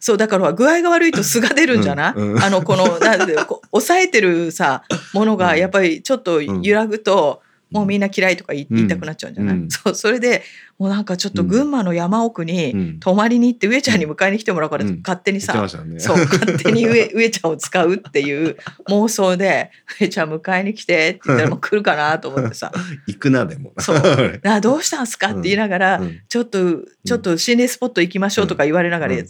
[0.00, 2.42] そうだから具合が悪いと素が出るんじゃない、うんうん。
[2.42, 3.36] あのこの なんで
[3.70, 9.68] 抑えてるさものがやっぱりちょっと揺らぐと、もうみんな嫌いとか言いたくなっちゃうんじゃない、うん。
[9.68, 10.42] そうそれで
[10.78, 13.00] もうなんかちょっと群馬の山奥うにん。
[13.00, 15.00] 泊まりに行って上ちゃんに迎えに来てもらうから、うん。
[15.02, 15.98] 勝手にさ、ね。
[15.98, 18.56] そう勝手に上 上ちゃんを使うっていう
[18.88, 22.70] 妄想で「上ちゃん迎えに来て」って言ったらもう来るかなと思ってさ。
[23.08, 23.72] 行くなでも。
[23.80, 26.20] そう「あどうしたんすか?」って言いながら、うん。
[26.28, 26.58] ちょっと
[27.04, 29.26] ちょっと心霊スポット行きましょうとか言われながら、うん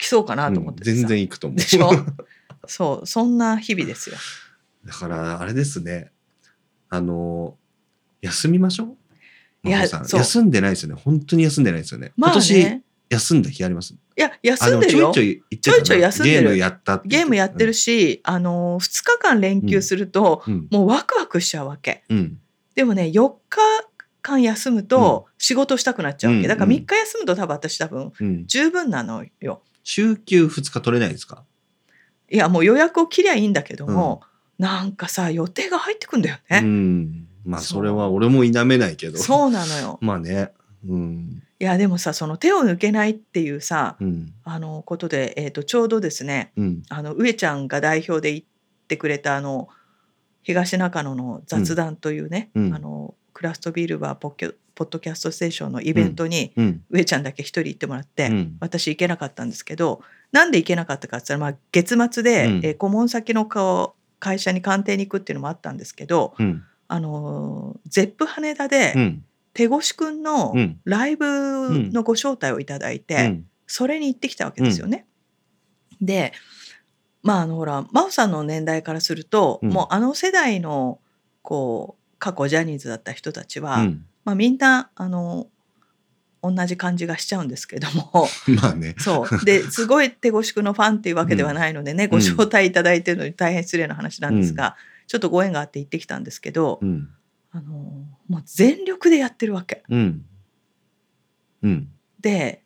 [0.00, 1.58] 来そうかなと思っててさ全然行くと思う。
[1.58, 1.90] でしょ？
[2.66, 4.16] そうそんな日々ですよ。
[4.84, 6.10] だからあれですね。
[6.88, 7.56] あの
[8.22, 8.96] 休みましょ
[9.64, 9.68] う？
[9.68, 11.00] いや休んでないですよね。
[11.02, 12.12] 本当に休んでないですよね。
[12.16, 13.92] まあ今年ね休んだ日あります？
[13.92, 20.68] いや休んでるよちょいちょいちょいちょい休んでるゲームやったっゲームやってるし、あの2日間連休すると、うん。
[20.70, 22.04] もうワクワクしちゃうわけ。
[22.08, 22.38] うん。
[22.74, 23.58] でもね4日
[24.22, 28.46] 間休むと仕事したくなっちゃうわけ、うんだから3日休むと多分私多分うん。
[28.46, 29.62] 十分なのよ。
[29.90, 31.44] 週休2日取れないですか？
[32.30, 34.22] いやもう予約を切りゃいいんだけども、
[34.58, 36.60] なんかさ予定が入ってくんだようね。
[36.60, 37.26] ん。
[37.44, 39.18] まあそれは俺も否めないけど。
[39.18, 39.98] そうなのよ。
[40.02, 40.52] まあね。
[40.86, 41.42] うん。
[41.58, 44.32] いやでもさその手を抜けないっていうさうん。
[44.44, 46.82] あのことで、えー、とちょうどですねうん。
[46.88, 48.44] あの上ちゃんが代表で言っ
[48.86, 49.68] てくれたあの
[50.42, 56.82] 東中野の雑談というね、うんあのクラフトビールバーポッキョポッドキャストステーションのイベントに、うん。
[56.88, 60.00] 上ちゃんだけ一人行ってもらって、うん私行けなかったんですけど
[60.32, 66.62] なんで行けなかったかって言ったら、まあ、月末で、うんえー顧問先の顔会社に鑑定に行くっていうのもあったんですけど、うん。
[66.88, 69.24] あのゼップ羽田で、うん。
[69.52, 70.80] 手越くんのうん。
[70.84, 71.26] ライブ
[71.92, 73.46] のご招待をいただいて、うん。
[73.66, 75.04] それに行ってきたわけですよね。
[76.00, 76.32] で
[77.22, 81.00] まああのほら真央さんの年代からすると、うんもうあの世代の
[81.42, 84.06] こう過去ジャニーズだった人たちは、うん。
[84.30, 85.48] まあ、みんなあの
[86.40, 88.28] 同じ感じがしちゃうんですけども
[88.62, 88.94] まあね。
[88.96, 94.76] そうですごい手越くんのファンっていうわけではないのでね、ご招待いただいてるのに大変失礼な話なんですが、
[95.08, 97.08] ちょっとご縁があって行ってきたんですけど、うん。
[97.50, 97.72] あの
[98.28, 99.82] もう全力でやってるわけ。
[99.88, 100.24] うん。
[101.64, 101.88] うん。
[102.20, 102.62] で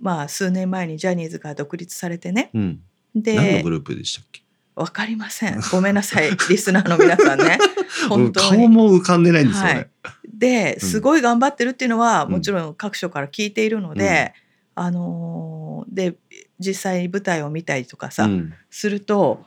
[0.00, 2.80] まあ数年前にジャニーズが独立されてねうん。
[3.14, 4.42] 何のでグループでしたっけ？
[4.76, 5.60] わかりません。
[5.70, 7.58] ごめんなさいリスナーの皆さんね。
[8.08, 8.68] 本当顔に。
[8.68, 9.72] も浮かんでないんですよね。
[9.72, 9.88] はい。
[10.26, 12.32] ですごい頑張ってるっていうのは、うん。
[12.32, 14.34] もちろん各所から聞いているので、
[14.74, 16.16] あのーで
[16.58, 18.52] 実際に舞台を見たりとかさ、うん。
[18.70, 19.44] すると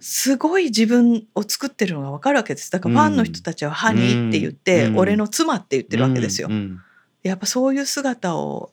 [0.00, 2.70] すごい自分を作ってるのが分かるわけです。
[2.70, 4.98] だからファンの人たちは「ハニー」って言って、うん。
[4.98, 6.48] 俺の妻って言ってるわけですよ。
[6.50, 6.80] うん。
[7.22, 8.72] やっぱそういう姿を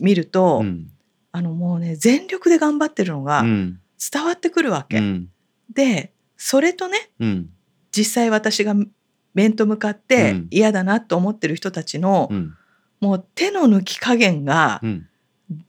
[0.00, 0.90] 見ると、うん。
[1.32, 3.80] あのもうね全力で頑張ってるのがうん
[4.12, 4.98] 伝わってくるわけ。
[4.98, 5.28] うん。
[5.72, 7.50] でそれとねうん。
[7.92, 8.74] 実際私が
[9.34, 10.48] 面と向かってうん。
[10.50, 12.54] 嫌だなと思ってる人たちの、うん。
[13.00, 15.08] もう手の抜き加減がうん。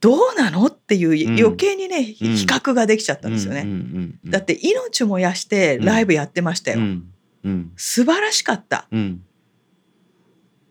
[0.00, 1.38] どうなのっていううん。
[1.38, 2.04] 余計にね、うん。
[2.04, 3.66] 比較ができちゃったんですよね。
[4.24, 6.80] だって命もやしてライブやってましたよ。
[7.76, 8.88] 素晴らしかった。
[8.90, 9.22] うん。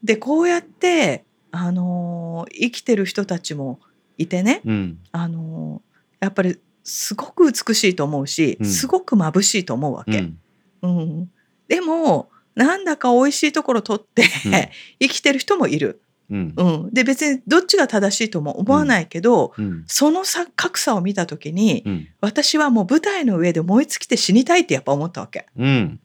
[0.04, 3.80] でこうやって、あのー生きてる人たちも
[4.18, 5.00] いてね、うん。
[5.12, 8.66] あのーやっぱりすごく美しいと思うし、うん。
[8.66, 10.20] すごく眩しいと思うわけ。
[10.20, 10.38] うん。
[10.84, 11.32] うん。
[11.68, 14.52] でもなんだか美味しいところ取って、うん。
[15.02, 16.02] 生きてる人もいる。
[16.30, 16.54] うん。
[16.56, 19.84] うん、で別にどっちが正しいとも思わないけど、うん。
[19.88, 22.08] その差格差を見た時に、うん。
[22.22, 25.48] 私はもう舞台の上で燃え尽きて死にたいってやっぱ思ったわけ。
[25.58, 26.00] うん。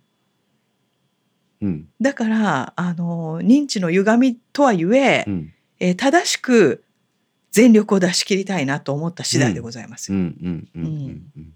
[1.60, 1.88] うん。
[2.00, 5.52] だからあの認知の歪みとはいえうん。
[5.78, 6.84] えー正しく
[7.50, 10.12] 全力を出し切りたいなと思った次第でございます。
[10.12, 10.84] うんっうんうん
[11.36, 11.54] うん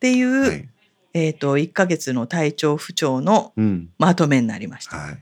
[0.00, 0.68] ていう、うんはい
[1.14, 4.96] えー、と1ヶ月の体調不調のうんまとめになりました。
[4.96, 5.18] はい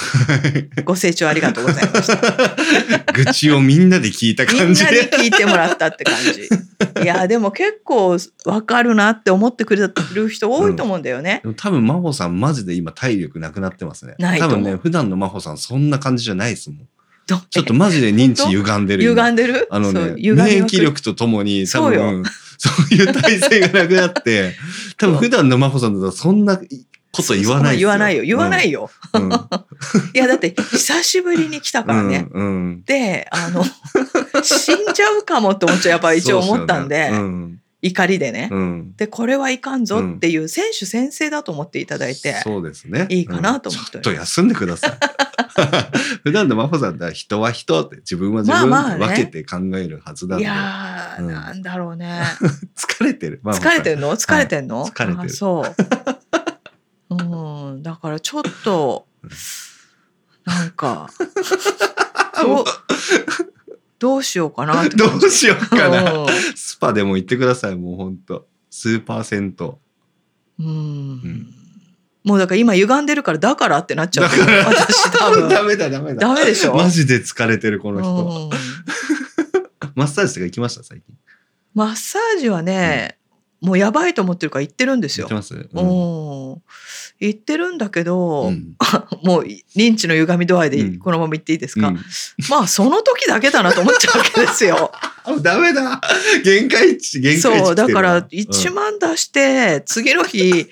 [0.84, 3.12] ご清聴ありがとうございました。
[3.12, 6.48] 愚痴をみんなで聞いたみんなに感じで聞いてもらったって感じ。
[7.02, 11.40] いやでも結構わかるなって思ってくれる人多いと思うんだよね。
[11.42, 16.84] でも多分真帆さんマジで今体力なくなってますねない多分ね普段の真帆さんそんな感じじゃないですもんど
[17.38, 19.68] ちょっとマジで認知歪んでる歪んでる？
[19.70, 20.44] あのね免る。
[20.66, 22.02] 疫力とともに多そうよ。
[22.02, 22.24] 分
[22.58, 24.54] そういう体勢がなくなって
[24.98, 26.58] 多分普段の真帆さんだとそんな
[27.12, 28.22] こと言わないです言わないよ。
[28.22, 28.90] 言わないよ、よ。
[29.14, 29.32] うん。
[30.14, 32.26] いやだって久しぶりに来たからね。
[32.30, 32.82] うんうん。
[32.84, 33.64] であの
[34.42, 37.08] 死んじゃうかもって思っちゃやっぱ一応思ったんで。
[37.08, 38.48] そうっすよね怒りでね。
[38.50, 38.58] うん。
[38.58, 43.06] うんでこれはいかんぞっていう選手先生だと思っていただいて、そうですね。
[43.08, 43.98] いいかなと思って。
[43.98, 44.02] うん。
[44.02, 44.90] ちょっと休んでください。
[46.24, 49.06] 普段の真帆さんだ人は人って自分は自分まあまあね。
[49.06, 51.32] 分けて考えるはずなんいで、やー、うん。
[51.32, 52.22] なんだろうね。
[52.76, 53.40] 疲れてる？
[53.44, 54.16] 疲れてるの？
[54.16, 55.26] 疲れてんの、疲れてる。
[55.26, 55.64] あそ
[57.10, 57.14] う。
[57.14, 57.82] うん。
[57.82, 59.06] だからちょっと
[60.44, 61.10] なんか
[64.00, 66.12] どうしようかなって どうしようかな。
[66.12, 68.48] うんスパでも行ってください、もうほんと。
[68.70, 69.70] スーパー銭湯。
[70.58, 71.54] うんん
[72.24, 76.20] もうだから今歪んでるからだからってなっちゃうだから私多分ダメだダメだ。
[76.20, 76.74] ダメでしょ？
[76.74, 78.10] マジで疲れてる、この人。
[78.14, 78.50] うん
[79.94, 81.14] マッサージとか行きました、最近？
[81.74, 83.18] マッサージはね、
[83.60, 85.26] もうやばいと思ってるから行ってるんですよ。
[85.28, 85.34] 行って。
[85.34, 85.54] ます？
[85.54, 86.62] ううんん、
[87.20, 88.74] 行ってるんだけど、うん。
[89.22, 89.42] もう
[89.76, 90.98] 認知の歪み度合いでうん。
[90.98, 92.00] このまま言っていいですか、うん。
[92.48, 94.90] まあその時だけだなと思っちゃうわけですよ。
[95.24, 96.00] あダメだ。
[96.42, 97.64] 限界値、限界値。
[97.66, 100.70] そうだからうん1万出して次の日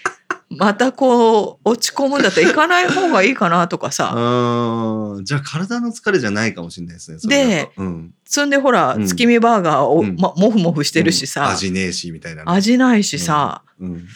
[0.51, 4.15] またこう落ち込むんだったら行かない方がいいかなとかさ。
[4.15, 5.25] うん。
[5.25, 7.19] じゃあ体の疲れじゃないかもしれないですね。
[7.19, 7.73] それだと。
[7.77, 9.07] うん、そんでほら、うん。
[9.07, 10.17] 月見バーガーを、うん。
[10.17, 11.51] ま、もふもふしてるしさ、うん。
[11.53, 14.07] 味ねえしみたいなね、味ないしさ、うん、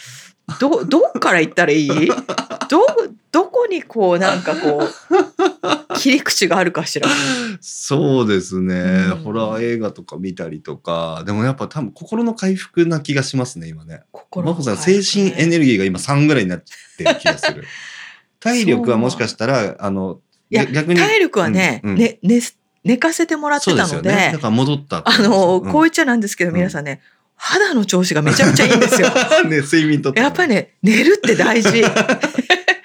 [0.58, 1.88] どどっから行ったらいい？
[1.88, 2.16] ど
[2.68, 2.86] ど
[3.62, 7.08] こにこうなんかこう 切り口があるかしら。
[7.60, 9.16] そうですね、うん。
[9.24, 11.22] ホラー映画とか見たりとか。
[11.26, 14.02] でもやっぱ多分心の回復な気がしますね今ね。
[14.10, 16.64] 心真帆さん精神エネルギーが今3ぐらいになっ
[16.98, 17.64] てる気がする。
[18.40, 20.20] 体力はもしかしたらあの
[20.50, 21.98] いや逆に体力はね、うんうん。
[21.98, 22.40] ね寝
[22.84, 24.10] 寝かせてもらってたので。
[24.10, 24.30] ね。
[24.32, 27.00] だから戻ったあの、こう言っちゃなんですけど、うん皆さんね
[27.36, 29.08] 肌の調子がめちゃめちゃいいんですよ。
[29.44, 31.82] う んね睡眠とやっぱりね寝るって大事。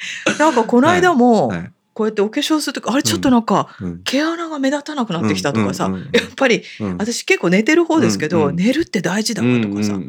[0.39, 1.71] なんかこの間も、はい。
[1.93, 4.03] こうやってお化粧するときあれちょっとなんか、うん。
[4.03, 6.97] 毛穴が目立たなくなってきたとかさ、やっぱりうん。
[6.97, 9.99] 私結構寝てる方ですけど、寝るって大事だわとかさ、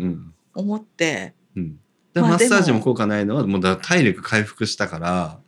[0.55, 1.35] 思って。
[2.15, 5.39] マッサージでもも効果ないのはもうだ体力回復したから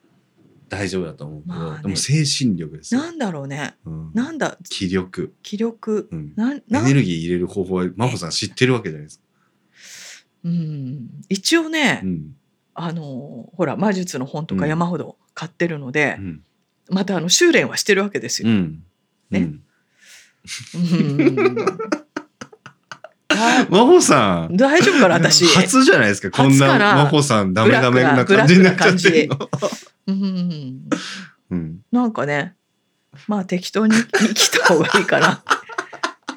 [0.68, 3.74] 大丈夫だと思うけど、でも精神力ですよ、なんだろうね。
[3.84, 4.10] うん。
[4.14, 6.08] なんだ気力、気力。
[6.10, 6.56] うん、なん？
[6.56, 9.24] エネルギー入れる方法は真帆さん知ってるわけじゃないですか。
[10.44, 11.10] うん。
[11.28, 12.36] 一応ね、うん
[12.74, 14.68] あのほら魔術の本とかうん。
[14.70, 16.42] 山ほど買ってるのでう、ん。
[16.88, 18.48] またあの修練はしてるわけですよ。
[18.48, 18.82] うん。
[19.30, 19.54] ね。
[23.70, 24.56] 真帆さん。
[24.56, 25.46] 大丈夫かな私。
[25.46, 29.48] 初じゃないですかこんな真帆さんダメダメな感じになっちゃってるの。
[30.08, 30.80] うん。
[31.50, 31.78] うん。
[31.92, 32.54] なんかね
[33.26, 35.36] まあ適当に生きた方がいいかな。
[35.36, 35.59] と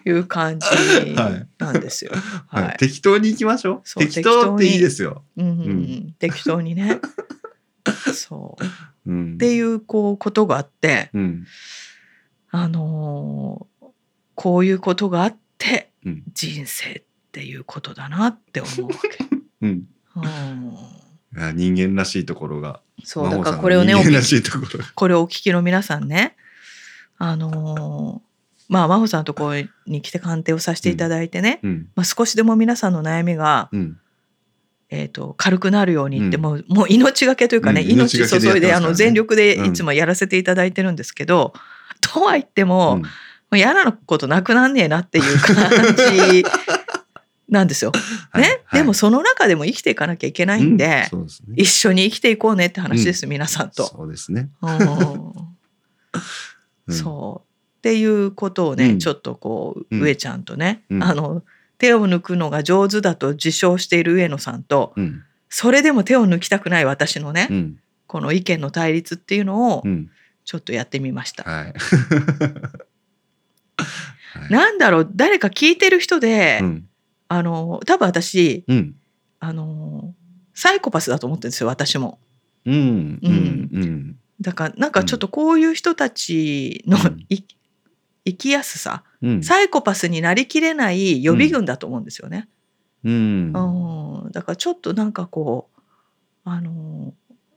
[0.05, 0.67] いう感じ
[1.57, 2.11] なんですよ。
[2.47, 5.23] はいはい、適当に行きましょうそう適当っていいですよ。
[5.37, 6.99] うんうん適当にね。
[8.13, 8.57] そ
[9.05, 11.45] ううん、っていうこうことがあって、うん
[12.51, 13.87] あのー
[14.35, 19.25] こういうことがあってうん人生っていうことだなって思うわけ。
[19.61, 19.85] うん。
[21.55, 22.81] 人間らしいところが。
[23.03, 23.93] そうだからこれをね。
[24.95, 26.35] これをお聞きの皆さんね
[27.17, 28.33] あのー
[28.73, 31.89] まあ真帆さんのところに来て鑑定をさせていただいてね、うん。
[31.95, 33.99] まあ、少しでも皆さんの悩みが、うん。
[34.89, 36.41] えー、と軽くなるようにって、うん。
[36.41, 38.73] もうもう命がけというかね、うん命注いでね。
[38.73, 39.65] あの全力でうん。
[39.67, 41.53] いつもやらせていただいてるんですけど、
[42.01, 43.01] とは言っても、うん。
[43.01, 43.07] も
[43.51, 46.43] う嫌なことなくなんねえなっていう感じ
[47.47, 47.91] なんですよ。
[47.91, 47.99] ね、
[48.33, 48.43] はい。
[48.43, 48.59] はい。
[48.73, 51.23] でもその中でも生きていかなきゃいけないんで、うん。
[51.25, 51.53] ですね。
[51.57, 53.86] 一緒に生きていこうねって話です、皆さんと。
[53.86, 54.49] そうですね。
[54.63, 54.77] うん。
[56.88, 56.95] うん。
[56.95, 57.52] そう
[57.84, 61.43] っていうことをね、うんちょっとこう、うん上ちゃんとね、うんあの
[61.78, 65.24] 手を抜くのが上手だと自称している上野さんとうん。
[65.50, 67.80] それでも手を抜きたくない私のね、うん。
[68.08, 70.10] この意見の対立っていうのをうん。
[70.46, 71.43] ちょっとやってみました。
[71.43, 71.74] はい。
[73.76, 76.88] はいなんだろう誰か聞いてる人で、うん。
[77.28, 78.96] あの多分私うん。
[79.41, 80.13] あの
[80.54, 82.17] サイコパスだと思ってるんですよ私も。
[82.65, 83.19] うん。
[83.22, 83.69] うん。
[83.74, 84.15] うん。
[84.39, 87.43] だからなんかちょっとこういう人たちの、うんい
[88.25, 89.43] 生きやすさうん。
[89.43, 92.47] サイコパスになりきれない予備軍だと思うんですよね。
[93.03, 93.53] うん。
[94.23, 95.79] うん、だからちょっとなんかこう
[96.43, 97.13] あの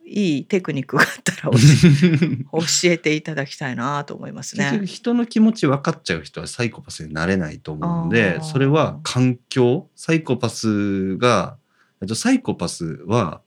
[0.06, 1.58] いいテクニックがあったら教
[2.60, 4.82] 教えていただきたいなと思いますね。
[4.86, 11.56] 人の気持ち分かっちゃう人はサイコパスになれないと思うんでそれは環境サイコパスが、
[12.00, 13.42] えっと、サイコパスは、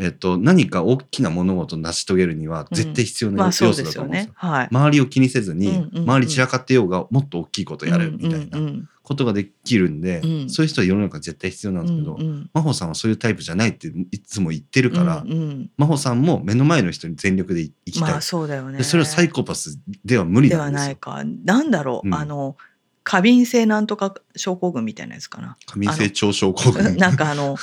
[0.00, 4.30] えっと、何か大きな物事を成し遂げるには絶対必要なまあ要素そうですよだと思うんですよ。
[4.30, 4.34] ね。
[4.36, 4.68] はい。
[4.70, 18.78] 周りを気にせずに、うんうんうん周り散らかってようがもっと大きいことやるみたいうんうなんことができるんで、うんそういう人は世の中に絶対必要なんですけど、うんうん真帆さんはそういうタイプじゃないっていつも言ってるから、うんうん真帆さんも目の前の人に全力で生きたい、まあそうだよね。
[18.78, 21.24] でそれはサイコパスでは無理ではなんですよないか。
[21.44, 22.56] なんだろう、うんあの
[23.04, 25.56] 過敏性なんとか症候群みたいなやつかな。
[25.64, 27.56] 過敏性腸症候群 なんかあの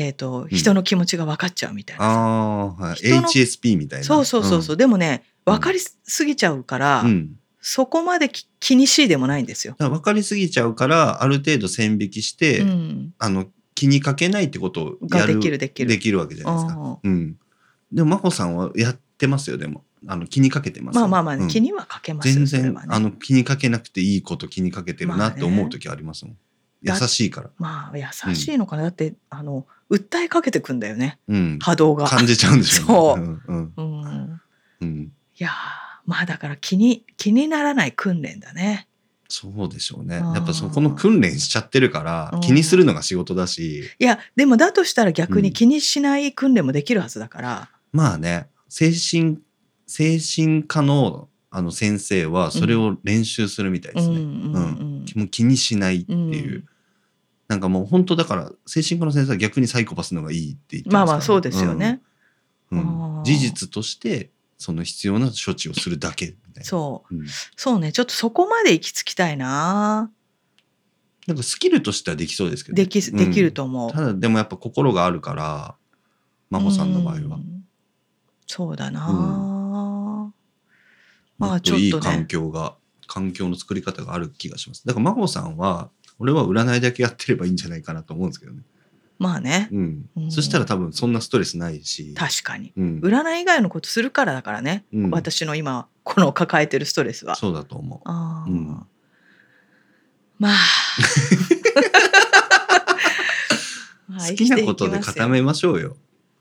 [0.00, 2.10] えっ、と人の気持ちが分かっちゃうみたいなさ。
[2.10, 2.94] ああ、はい。
[2.96, 4.04] HSP みたいな。
[4.04, 7.06] そうそうそうそう、でもね分かりすぎちゃうから、うん。
[7.08, 7.36] うん。
[7.60, 9.74] そこまでき気にしいでもないんですよ。
[9.76, 15.34] だから分かりすぎちゃうから、ある程度線引きして、うん、あの、気にかけないってことをやる。
[15.34, 16.74] ができるできるできるわけじゃないですか。
[16.78, 17.36] あうん。
[17.92, 19.84] でも、真帆さんはやってますよ、でも。
[20.06, 21.02] あの、気にかけてますよ。
[21.02, 26.36] まあまあまあ、ねうん気にはかけますよ全然、ねあの、気にかけなくていいこと気にかけてるなってまあね思う時ありますもん。
[26.82, 27.50] 優だしいから。
[27.58, 31.58] まあ優しいのかな、だってあの訴えかけてくんだよねうん。
[31.60, 32.06] 波動が。
[32.06, 33.24] 感じちゃうんでしょそうね。
[33.46, 33.72] うん。
[33.76, 34.00] うん。
[34.02, 34.40] うん、
[34.80, 34.98] うん。
[35.38, 35.52] いやー
[36.06, 38.86] まあだから気に気にならない訓練だね。
[39.28, 40.16] そうでしょうね。
[40.16, 47.70] やっぱそこの訓練しちゃってるからう、ん気にするのが仕事だし、いやでもだとしたら逆うんに気にしない訓練もできるはずだから。
[47.92, 49.38] まあね、精神、
[49.86, 54.16] 精神科のあの先生はそれを練習するみたいですね。
[54.16, 56.54] うんう気にしないっていう。
[56.54, 56.64] うん
[57.48, 62.00] なんかもう本当だから、精神科の先生は逆にサイコパスの方がいいって言ってまあますからまあそうですよね。
[62.70, 66.64] うんうん事実として、その必要な処置をするだけみたいな。
[66.64, 70.12] そううんそうねちょっとそこまで行き着きたいな
[71.26, 72.76] なんかスキルとしてはできそうですけど。
[72.76, 73.62] できできると。
[73.62, 73.90] と思う。
[73.90, 75.74] ただでもやっぱ心があるから、
[76.50, 77.18] 真帆さんの場合は。
[77.18, 77.64] うん
[78.46, 79.59] そうだな、も
[81.40, 82.76] まあっといい環境が、
[83.06, 84.86] 環境の作り方がある気がします。
[84.86, 88.62] だから真帆さんは、俺は占いだけやってればいいんじゃないかなと思うんですけどね。
[89.18, 90.10] まあねうん。
[90.16, 92.14] うんそしたら多分そんなストレスないし。
[92.14, 93.00] 確かにうん。
[93.00, 97.34] 占い以外のことするからだからね、うん私の今この抱えてるストレスは。
[97.36, 98.00] そうだと思う。
[98.04, 98.66] あーうん
[100.38, 100.52] まあ
[104.08, 105.96] まあ 好きなことで固めましょうよ。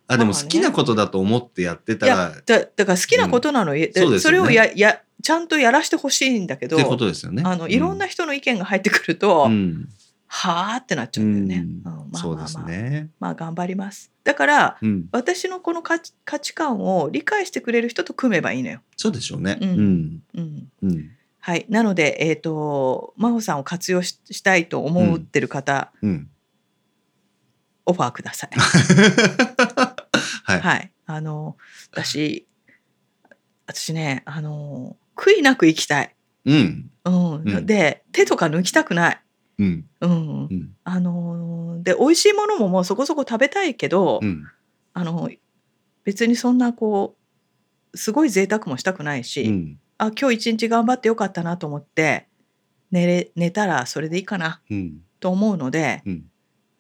[0.09, 7.43] あ、でも好きなことだと思ってやってたいら、やだだから好きなことなの、うですよねれをややちゃんとやらしてほしいんだけどってことですよね。
[7.45, 9.87] あのいろんな人の意見が入ってくると、うん。
[10.31, 11.67] はあってなっちゃうんだよね。
[11.85, 13.09] うんうんまあそうですね。
[13.19, 14.11] まあ頑張ります。
[14.23, 15.05] だからうん。
[15.11, 18.81] 私のこの価値価値観を理解してくれる人と組めばいいのよ。
[18.97, 19.59] そうでしょうね。
[19.61, 20.23] ううんん。
[20.33, 21.11] うん、うん。
[21.39, 21.65] はい。
[21.69, 26.29] なので、えっ、と、真帆さんを活用ししたいと思ってる方、うん。
[27.89, 28.49] オファーください。
[30.49, 30.61] はい。
[30.61, 30.91] はい。
[31.05, 31.57] あの、
[31.91, 32.47] 私、
[33.67, 36.15] 私ね、あの、悔いなく生きたい。
[36.45, 36.91] うん。
[37.05, 37.33] うん。
[37.45, 39.21] うんで、手とか抜きたくない。
[39.59, 39.85] うん。
[40.01, 40.45] うん。
[40.45, 40.69] うん。
[40.83, 44.43] あの、で、美味しいものももうそこそこ食べたいけど、うん。
[44.93, 45.29] あの、
[46.03, 47.15] 別にそんなこ
[47.93, 49.79] う、すごい贅沢もしたくないし、うん。
[49.97, 52.27] あ、今日一日頑張ってよかったなと思って、
[52.91, 55.01] 寝れ、寝たらそれでいいかなうん。
[55.19, 56.28] と思うので、うん。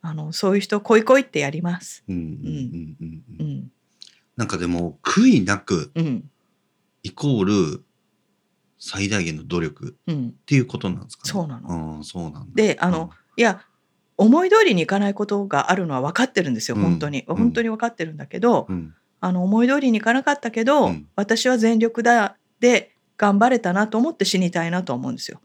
[0.01, 2.03] あの、そういう人、恋恋ってやります。
[2.07, 2.15] うん。
[2.15, 2.23] うん。
[2.23, 3.23] うん。
[3.39, 3.43] う。
[3.43, 3.71] うんん。
[4.37, 6.29] なんかでも、悔いなくうん。
[7.03, 7.83] イコール
[8.77, 10.27] 最大限の努力うん。
[10.29, 11.31] っていうことなんですかね。
[11.31, 11.97] そうなの。
[11.97, 12.45] うん、そうなんだ。
[12.53, 13.61] であのいや、
[14.19, 25.41] 思い通りにいかないことがあるのは分かってるんですようん本当に、うん本当に分かってるんだけど、うんあの思い通りにいかなかったけど、うん私は全力だで頑張れたなと思って死にたいなと思うんですよ、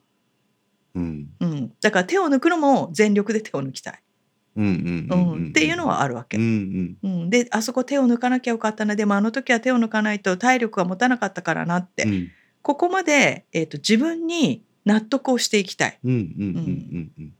[0.95, 4.14] うんうん、だから手を抜くのも全力で手を抜きたい、うんうんうんうん
[4.57, 7.23] っていうのはあるわけ、うんうん。
[7.23, 8.95] うん、であそこ手を抜かなきゃよかったな。
[8.95, 12.29] でもあの時は手を抜かないと体力が持たなかったからなって、うん。
[12.63, 15.91] ここまで、えー、と自分に納得をしていきたい。
[15.91, 17.35] っうんうんうんうんうん。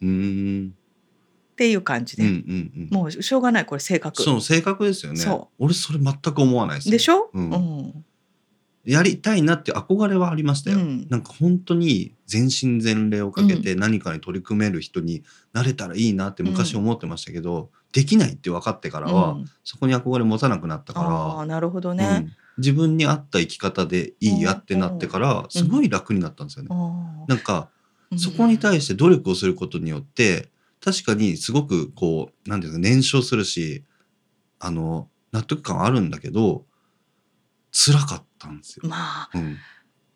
[0.00, 0.74] うん。
[1.56, 2.96] ていう感じで、うんうんうん。
[2.96, 4.22] もうしょうがないこれ性格。
[4.22, 5.18] そう性格ですよね。
[5.18, 6.92] そ俺それ全く思わないですね。
[6.92, 7.50] でしょ、うん。
[7.50, 8.04] うん
[8.88, 11.06] やりたいなって憧れはありましたよ、うん。
[11.10, 19.44] なんか本当に全身全霊をかけて何かに取り組める人になれたらいいなって昔思ってましたけど、できないって分かってからは、うん。
[19.62, 22.32] そこに憧れ持たなくなったあかあなるほどら、ね、うん。
[22.56, 26.70] 自分に合った生き方でいいやってなってからすごい楽になったんですよね。
[27.28, 27.68] なんか
[28.16, 30.48] そこに対して努力をすることによって
[30.82, 33.84] 確かにすごくこう何ていうか燃焼するし
[34.58, 36.64] あの納得感はあるんだけど
[37.70, 38.82] 辛かったんですよ。
[38.88, 39.56] まあうん。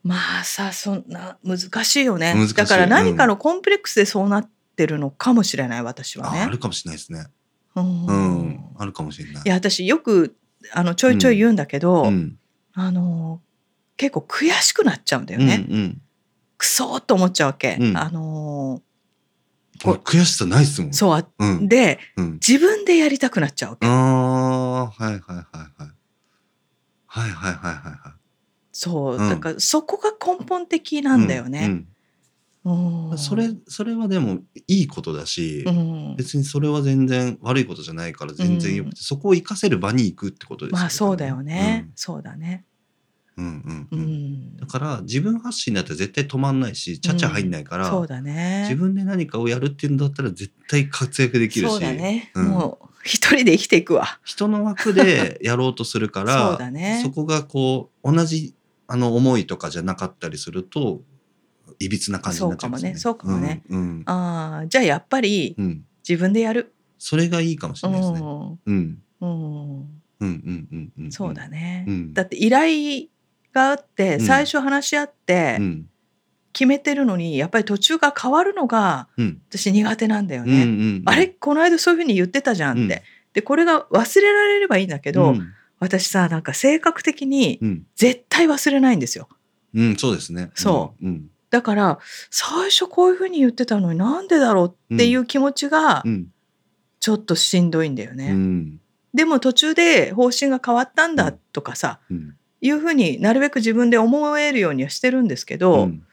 [0.04, 2.34] まあさそんな難しいよね。
[2.54, 6.40] だから何かのコンプレックスでそうなってるのかもしれない私はね。
[6.40, 7.26] ああるかもしれないですね。
[7.76, 8.06] うん。
[8.06, 9.42] うん、あるかもしれない。
[9.44, 10.36] いや私よく
[10.72, 12.38] あのちょいちょい言うんだけど、うん、
[12.74, 13.40] あの
[13.96, 16.02] 結構悔しくなっちゃうんだようん、ね、うん、
[16.58, 17.96] クソーっと思っちゃうわけ、うん。
[17.96, 18.82] あの
[19.84, 20.92] 俺悔しさないっすもん。
[20.92, 21.14] そう。
[21.14, 22.32] あうん、でうん。
[22.34, 25.36] 自分でやりたくなっちゃうわけ、ああ、はいはいはい
[25.82, 26.01] はい。
[27.14, 28.12] はいはいはいはいはい。
[28.72, 29.28] そううん。
[29.28, 31.66] だからそこが根本的なんだよね、
[32.64, 33.18] うんうん。
[33.18, 36.16] それそれはでもいいことだし、うん。
[36.16, 40.78] 別にそれは全然悪いことじゃないから全然よくて、そこを活かせる場に行くってことですよ。
[40.78, 42.64] まあそうだよね、そうだね。
[43.36, 44.00] うんうんううん。
[44.00, 44.06] うん。
[44.06, 48.66] んだから自分発信だったら絶対止まんないしちゃちゃ入んないから、そうだね。
[48.70, 51.70] 自分で何かをやるっていうんだったら絶対活躍できるし。
[51.70, 52.48] そうだね、うん。
[52.48, 54.20] もう一人で生きていくわ。
[54.24, 57.00] 人の枠でやろうとするから そうだね。
[57.02, 58.54] そこがこう同じ
[58.86, 61.02] あの思いとかじゃなかったりすると
[61.78, 62.94] いびつな感じになっちゃいますね。
[62.96, 63.62] そうかもね。
[63.68, 64.02] うんうん。
[64.06, 65.84] ああじゃあやっぱりうん。
[66.08, 66.72] 自分でやる。
[66.98, 68.20] それがいいかもしうれないですね。
[68.20, 68.22] ん。
[68.66, 69.88] うんうん
[70.20, 71.12] うんうんうん。
[71.12, 72.14] そうだね、うん。
[72.14, 73.06] だって依頼
[73.52, 74.26] があってうん。
[74.26, 75.86] 最初話し合ってうん
[76.52, 79.40] 決めてるのにやっぱり途中が変わるのがうん。
[79.48, 81.02] 私苦手なんだようんうね、ん。
[81.06, 81.28] あれ？
[81.28, 83.02] この間そういうふうに言ってたじゃんって、うん。
[83.32, 85.52] でこれが忘れられればいいんだけど、うん。
[85.78, 87.86] 私さなんか性格的にうん。
[87.96, 89.28] 絶対忘れないんですよ。
[89.74, 90.50] うんそうですね。
[90.54, 91.08] そう。
[91.08, 91.98] んだから
[92.30, 96.28] 最初こういうふうに言ってたのになんでだろうっていう気持ちがうん。
[97.00, 98.78] ちょっとしんどいんだようね、ん。
[99.12, 102.36] でも途中で方針が変わったんだとかさ、うん。
[102.60, 106.04] いうふうになるべく自分で思えるようにはしてるんですけど、うん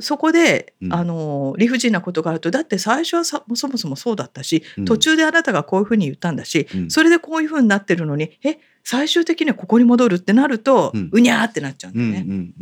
[0.00, 12.52] そこで、うんあの理不尽なことがあるとだって最初はさそもそもそうだったし、うん途中であなたがこういうふうに言ったんだし、うんそれでこういうふうになってるのにえ最終的にはここに戻るってなると、ううんにゃーってなっちゃうんだよね。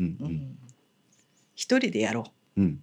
[1.54, 2.24] 一人でやろ
[2.56, 2.60] う。
[2.60, 2.80] うん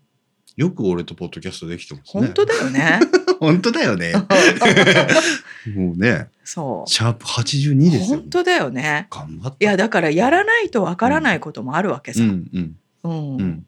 [0.55, 2.23] よく俺とポッドキャストできてますね。
[2.27, 2.99] 本当だよね。
[3.41, 4.13] 本当だよね。
[5.75, 7.91] もうね、そシャープ82う。
[7.91, 8.17] ですよ。
[8.19, 9.07] 本当だよね。
[9.11, 9.65] 頑張って。
[9.65, 12.23] いやだからやらないとわからないこともあるわけさ。
[12.23, 13.65] ううんんうんうん。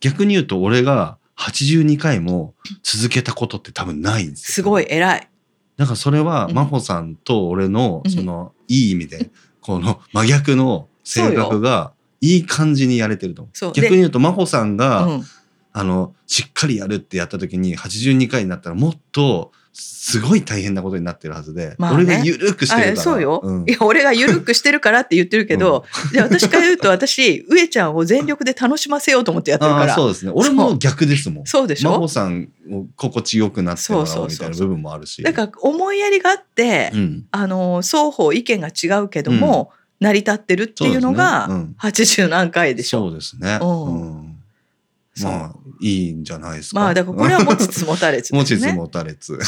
[0.00, 4.54] 逆に言うと俺が82回も続けたことって多分ないんですよ。
[4.54, 4.86] すごい。
[4.88, 5.28] 偉い。
[5.76, 9.30] だからそれはうん真帆さんと俺のうんそのいい意味で
[9.60, 13.56] この真逆の性格がいい感じにやれてると思う。
[13.56, 15.24] そう逆に言うと真帆さんうがん、
[15.72, 21.96] あのしっかりやるってやった時に82回になったらもっとすごい大変なことになってるはずで、まあね。
[22.04, 22.92] 俺が緩くしてるから。
[22.92, 23.68] あそうよ、ん。
[23.68, 29.94] いや俺が緩くしてるからって言ってるけど、で私から言うと私上ちゃんを全力で楽しませようと思ってやってるから。
[29.94, 30.32] そうですね。
[30.34, 31.46] 俺も逆ですもん。
[31.46, 31.66] そう。
[31.66, 31.90] でしょ？
[31.90, 35.22] 真帆さんを心地よくなってもらうみたいな部分もあるし。
[35.22, 43.00] だから思いやりがあって、うん、あの双方意見が違うけども、成り立ってるっていうのがそうですね80何回でしょ？
[43.00, 43.58] そうですね。
[43.60, 44.36] うん。
[45.22, 46.80] まあいいんじゃないですか。
[46.80, 48.44] まあだからこれは持ちつ持たれつね。
[48.44, 49.38] ちつ持たれつ。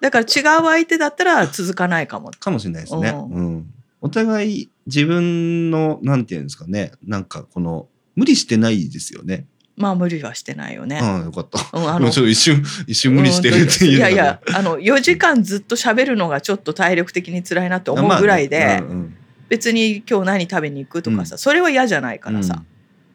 [0.00, 2.30] だから違う相手だったら続かないかも。
[2.30, 3.10] かもしれないですね。
[3.10, 9.46] ううんお互い自分のなんていうんですかね、なんかこの無理してないですよね。
[9.76, 11.00] まあ無理はしてないよね。
[11.02, 11.58] うん、よかった。
[11.72, 19.16] うんあもうちょっと一瞬一瞬無理してるっていうのがいやいやあの4時間ずっと喋るのがちょっと体力的に辛いなって思うぐらいで、まあねうんうん
[19.48, 22.62] 別に今日何食べに行くとかさ、それは嫌じゃないからさ、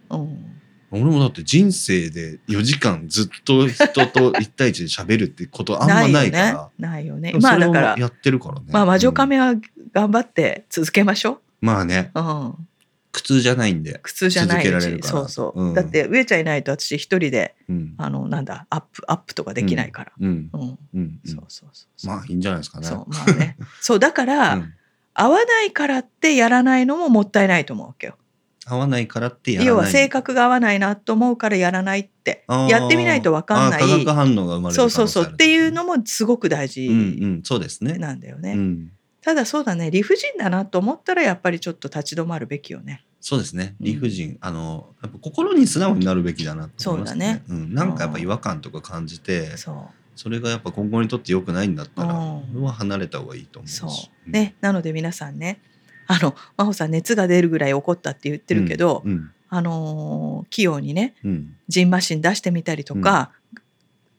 [0.10, 0.53] うんうん
[0.94, 6.70] 俺もだって人生で4時間ずっと人と1対1で喋るってことあんまないから。
[6.78, 8.68] ないよねよねまあだからやってるからね。
[8.70, 9.56] まあ魔女カうんメは
[9.92, 12.12] 頑張って続けましょまあね。
[12.14, 12.68] う、うん
[13.12, 14.00] 苦痛じゃないんで。
[14.04, 17.96] 苦痛じゃない続けられるからそうそう、うんだって上ちゃんいないと私一人でうん。
[17.98, 20.50] あのなんだアップアップとかできないから、うん。
[20.54, 20.78] うんうん。
[20.94, 22.86] うんそうそうそうまあいいんじゃないですかね。
[22.86, 24.74] そうまあねそうだから、 うん
[25.16, 28.18] 合わないからってやらないのももったいないと思うわけよ
[28.66, 29.68] 合わないからってやらない。
[29.68, 35.98] 要は性格が合わないなと思うからやらないってやってみないと分かんない化学反応が生まれるそうそうそうっていうのも。
[35.98, 37.42] もすごく大うん事うん。
[37.44, 37.96] そうですね。
[37.98, 38.92] なんだよね、うん。
[39.22, 43.76] ただそうだね理不尽だなと思ったらやっぱりちょっと立ち止まるべきよねそうですね。
[43.80, 47.44] うん理不尽、あのやっぱ心に素直になるべきだなと思いますね。
[47.48, 47.74] そううん。
[47.74, 53.76] なんかやっぱ違和感とか感じて、そそれがやっぱ今後にとって良くないんだったら、うん俺は離れた方がいいと思ううし。
[53.78, 53.88] そ
[54.28, 55.62] うねなので皆さんね
[56.08, 59.32] あの真帆さん熱が出るぐらい怒ったって言ってるけど、うん。
[59.50, 61.56] あのー器用にねうん。
[61.68, 63.32] ジンマシン出してみたりとか、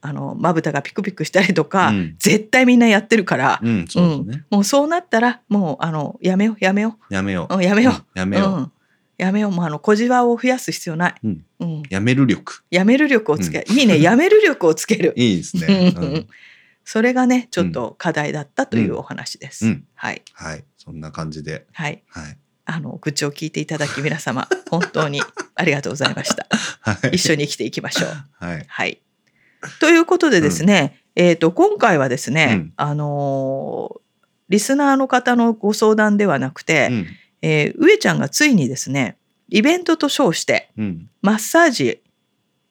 [0.01, 3.69] あのまぶたがピクピクしたりとか、うん絶対みんなやってるから、うん。
[3.69, 4.45] うん、そうですね。
[4.49, 7.57] もうそうなったらもうあのやめようやめよやめよう、う。
[7.57, 8.49] うん、やめよう、うんやめよう。
[8.49, 8.71] うん、
[9.17, 12.63] やめようもうあの小じわを増やす必要ない、うんうん、やめる力。
[12.69, 15.93] やめる力をつけ、いいねやめる力をつける いいですね。
[15.97, 16.27] ううんん。
[16.85, 20.63] それがねちょっと課題だったというお話です、うんはいはい。
[20.85, 21.65] そんな感じで。
[21.73, 22.37] はいはい。
[22.67, 25.21] あの愚痴を聞いていただき皆様 本当に
[25.53, 26.47] ありがとうございました
[26.81, 27.15] はい。
[27.15, 28.09] 一緒に生きていきましょう
[28.43, 28.65] はい。
[28.67, 29.01] はい。
[29.79, 34.05] ということでですね、えっ、と今回はですね、うんあのー
[34.47, 37.07] リスナーの方のご相談ではなくて、うん。
[37.41, 39.17] えー上ちゃんがついにですね
[39.49, 41.09] イベントと称してうん。
[41.21, 42.01] マッサージ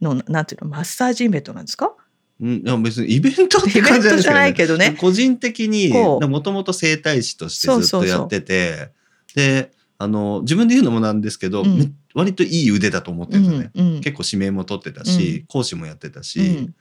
[0.01, 1.95] のなんていうのマッサージイベントなんですか？
[2.41, 4.97] うん、いや別にイベントって感じじゃないけどね。
[4.99, 8.91] 個人的にもともと整体師としてずっとやってて
[9.35, 11.79] であの自分で言うのもなんですけど、うん。
[11.79, 13.71] め割といい腕だと思ってうるね。
[13.75, 14.01] んうん。
[14.01, 16.75] 結構指名も取ってたし、講師もやってたし、うん。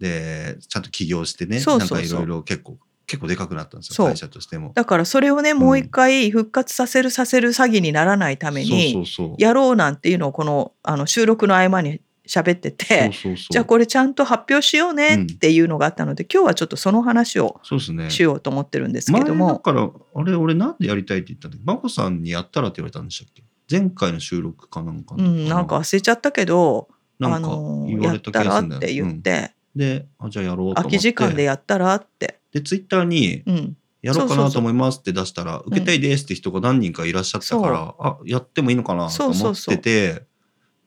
[0.00, 4.72] でちゃんと起業してねそうなんかいろいろ結構結構でかくなったんですよ会社としても。
[4.74, 9.04] だからそれをねもう一回復活させるさせる詐欺にならないために
[9.36, 12.00] やろうなんていうのをこのあの収録の合間に
[12.30, 13.10] 喋ってて
[13.50, 18.08] じゃあこれちゃんと発表しようねっていうのがあったので、今日はちょっとその話をそうですね。
[18.08, 21.64] しようと思ってるんですけども、からあれ俺なんでやりたいって言ったんだっけ？
[21.66, 23.42] 真帆さんにやったらって言われたんでしたっけ？
[23.68, 30.82] 前回の収録かなんかのうん、なんか忘れちゃったけど、なんかあの言われやったた気がするんだよらって言って、であじゃあやろうと思って。
[30.82, 39.76] 空き時間でやったらって、でツイッターにうん、やろうかなと思いますって出したら受けたいですって人が何人かいらっしゃったから、あやってもいいのかなと思っそうそうそう。
[39.76, 39.82] て
[40.14, 40.29] て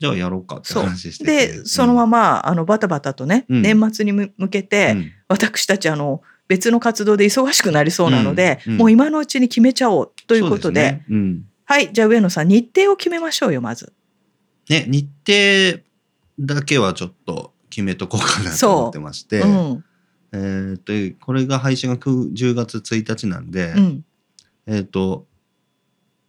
[0.03, 1.47] じゃあやろうかって話してて。
[1.59, 3.61] でそのままあのバタバタとね、うん。
[3.61, 5.11] 年末に向けて、うん。
[5.29, 10.89] 私たちあの別の活動で忙しくなりそうなので、もう今のうちに決めちゃおうということで。
[10.89, 11.05] そうすね。
[11.09, 11.45] うん。
[11.63, 13.93] はいじゃあ上野さん日程を決めましょうよまず。
[14.69, 15.81] ね日程
[16.37, 19.85] だけはちょっと決めとこうかなと思ってまして、うん。
[20.33, 20.91] えーっと
[21.25, 24.05] これが配信が9 10月1日なんで、うん。
[24.67, 25.25] えーっと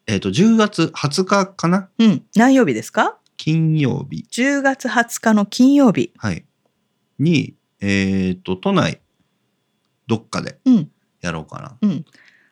[0.06, 1.88] えーっと10月20日かな？
[1.98, 3.18] うん、何曜日ですか？
[3.36, 6.12] 金曜日 ?10 月20日の金曜日。
[6.16, 6.44] はい。
[7.18, 9.00] にえーっと都内
[10.06, 10.90] どっかでうん。
[11.20, 11.78] やろうかな。
[11.80, 12.04] うん、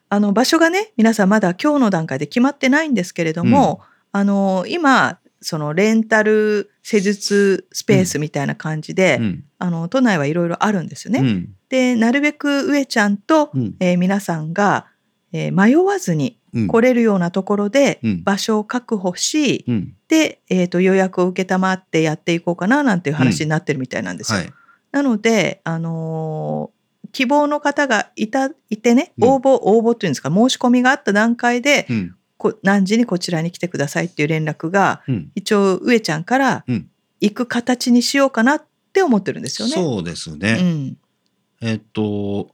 [0.09, 3.80] あの場所がね皆さんまだ今日の段階で決まってないんですけれども、
[4.12, 9.45] あの今そのレンタル施術スペースみたいな感じで、うん。
[9.59, 11.20] あの都内はいろいろあるんですよね。
[11.20, 11.55] うん。
[11.68, 13.74] でなるべく上ちゃんと、うん。
[13.80, 14.87] えー皆さんが、
[15.33, 16.68] えー迷わずにうん。
[16.68, 18.22] 来れるようなところでうん。
[18.24, 24.40] 場所を確保し、うんで、えー、と予約を受けたまってやっていこうかななんていう話になってるみたいなんですよ。
[24.40, 24.52] はい。
[24.92, 26.82] なので、あのー
[27.12, 29.28] 希望の方がいたいてねうん。
[29.28, 32.16] 応募、応募っていうんですか申し込みがあった段階で、うん。
[32.38, 35.30] こ何時にこちらに来てくださいっていう連絡がうん。
[35.34, 36.88] 一応上ちゃんからうん。
[37.20, 39.74] 行く形にしようかなって思ってるんですよね。
[39.74, 40.54] そうですうね。
[40.54, 40.96] ん。
[41.60, 42.48] えっと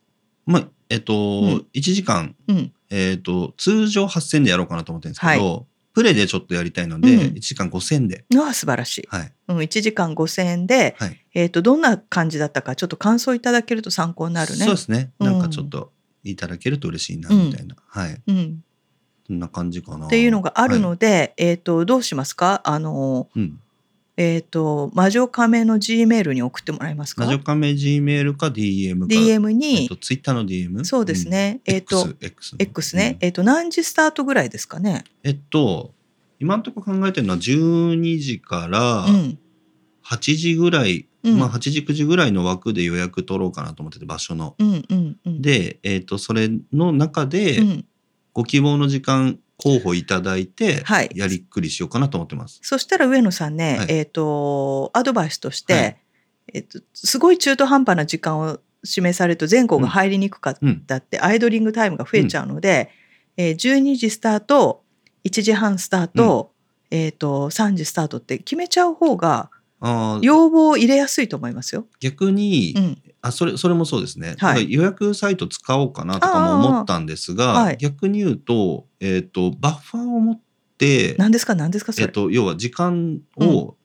[0.47, 1.67] まあえっと、ん。
[1.75, 2.73] 1時間うん。
[2.91, 5.67] えっと通常8000でやろうかなと思ってるんですけど、
[5.99, 8.25] プレでちょっとやりたいので、うん1時間5000で。
[8.31, 9.09] のは素晴らしい。
[9.09, 9.33] はい。
[9.49, 11.25] うん、1時間5,000円で、はい。
[11.35, 14.65] えー、とどんな感じだったかちょっと感想いただけると参考になるね。
[14.65, 15.11] そうですね。
[15.19, 15.91] うんなんかちょっと
[16.23, 17.75] いただけると嬉しいな、みたいな。
[17.85, 18.23] はい。
[18.29, 18.63] うん、
[19.27, 20.07] そんな感じかな。
[20.07, 22.61] っていうのがあるはいので、えー、とどうしますか？
[22.63, 23.59] あのうん。
[24.21, 27.23] えっ、と魔女カメの G メールに送ってもらえますか？
[27.23, 29.07] ラジオカメ G メールか DM か。
[29.07, 30.85] DM えっに、と、ツイッターの DM?
[30.85, 35.05] そうですねうんえっと X, X, ね、うんえっ、と何時スタートぐらいですかね？
[35.23, 35.93] えっと、
[36.41, 39.39] 今のところ考えてるのは12時からうん
[40.05, 44.57] 8時ぐらい、うんまあ8時9時ぐらいの枠で予約取ろうかなと思ってて場所の。
[44.59, 45.43] うんうんうん。
[45.43, 47.85] で、えっとそれの中でうん、
[48.33, 51.11] ご希望の時間候補いただいて、はい。
[51.15, 52.61] やりっくりしようかなと思ってます。
[52.63, 53.87] そしたら上野さんね、はい。
[53.91, 55.97] えっ、とアドバイスとして、はい。
[56.55, 60.81] えっ、とすごい中途半端な時間を示されると全校が入りにくかっうん。
[60.83, 62.91] たって、アイドリングタイムが増えちゃうので、
[63.37, 64.85] えー12時スタート
[65.25, 66.53] 1時半スタート、
[66.91, 69.51] えっ、と3時スタートって決めちゃう方が
[70.23, 71.87] 要望を入れやすいと思いますよ。
[72.01, 74.73] 逆に、うん、あそれそれもそうですね、はい。
[74.73, 77.77] 予約サイト使おうかなとかも思ったんですが、はい。
[77.79, 80.41] 逆に言うと,、えー、とバッファーを持っ
[80.77, 81.55] て、何ですか？
[81.55, 82.07] 何ですかそれ？
[82.07, 83.77] えー、と要は時間を、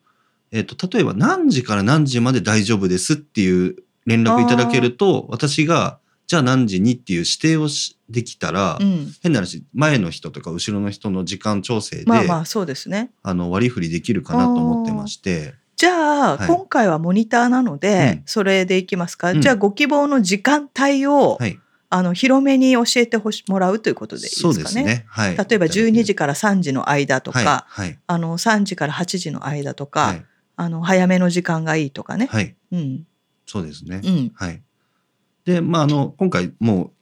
[0.52, 3.76] えー、と例えば何時から何時まで大丈夫ですっていう
[4.06, 13.12] 連絡いただけると私がじゃあ何時にっていう指定をしできたら、うん、変な話前の人とか後ろの人の時間調整で、まあまあそうですね。
[13.24, 15.56] あの割り振りできるかなと思ってまして。
[15.84, 21.59] じゃあ、はい今回はモニターなので、うんそれでいきますか、うんじゃあご希望の時間帯を、はい、
[21.89, 24.53] あの広めに教えてほしもらうということでいいですかね？
[24.53, 25.05] そうですね。
[25.07, 25.38] はい。
[25.38, 27.88] 例えば12時から3時の間とか、はい。
[27.88, 27.99] はい。
[28.07, 30.25] あの3時から8時の間とか、はい。
[30.55, 32.27] あの早めの時間がいいとかね。
[32.31, 32.55] はい。
[32.71, 33.07] うん
[33.45, 34.01] そうですね。
[34.03, 34.61] うんはい。
[35.45, 36.93] で、まあ、あの、今回も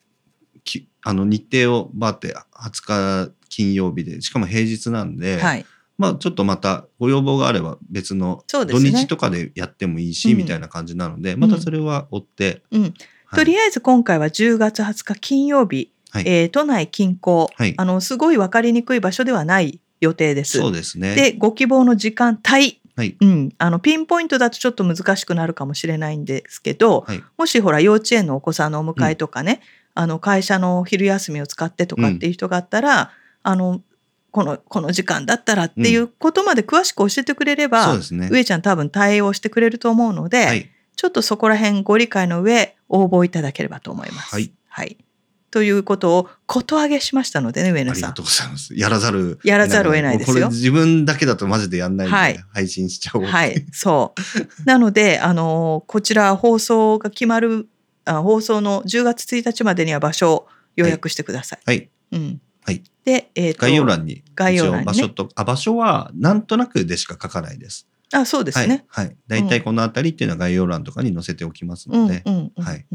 [0.56, 5.66] う、きあの、日程をバーって20日金曜日で、しかも平日なんで、はい
[6.02, 10.38] まあ、ちょっとまたご要望があれば別の土日とかでやってもいいし、うん。
[10.38, 12.82] みたいな感じなので、またそれは追って、うん。
[12.82, 12.94] はい。
[13.36, 16.24] とりあえず今回は10月20日金曜日、はい。
[16.26, 17.76] えー都内近郊、はい。
[17.78, 20.58] あのすごい分かりにくい場所ではない予定です。
[20.58, 21.14] そうですね。
[21.14, 23.16] でご希望の時間帯、はい。
[23.22, 27.24] うん、あのピンポイントだとちょっと難しくなるかもしれないんですけど、はい。
[27.38, 29.62] もしほら幼稚園のお子さんのお迎えとかね、
[29.94, 33.12] あの会社の昼休みを使ってとかっていう人があったら、
[33.44, 33.82] あの
[34.32, 38.30] このこの時間だったらっていうことまで詳しく教えてくれれば、そうですね。
[38.32, 40.70] 上ちゃん多分対応してくれると思うので、はい。
[40.96, 44.36] ちょっとそこら辺ご理解の上応募いただければと思います。
[44.36, 44.98] はい
[45.52, 48.22] ということをことあげしましたのでね上野さんありがと。
[48.24, 48.74] うございます。
[48.74, 49.38] やらざる。
[49.44, 53.26] やらざるを得ないですよ自分だけだとマジでやんないんで、はい配信しちゃおう。
[53.26, 54.64] はい、そう。
[54.66, 57.68] なので、あのこちら放送が決まる
[58.06, 61.60] あ放送の10月1日までには場所を予約してください。
[61.66, 61.90] はい。
[62.14, 62.42] うん。
[62.64, 62.84] はい。
[63.06, 64.24] で、えっ、と概要欄に。
[64.36, 67.88] 概要欄にね場所と、あ、場所はなんとなくでしか書かないです。
[68.14, 68.86] あ、そうですね。
[68.88, 69.06] はい。
[69.06, 69.18] はい。
[69.28, 72.24] 大体このあたりっていうのは概要欄とかに載せておきますうん、うん、ので。
[72.26, 72.64] うん、うん。
[72.64, 72.86] はい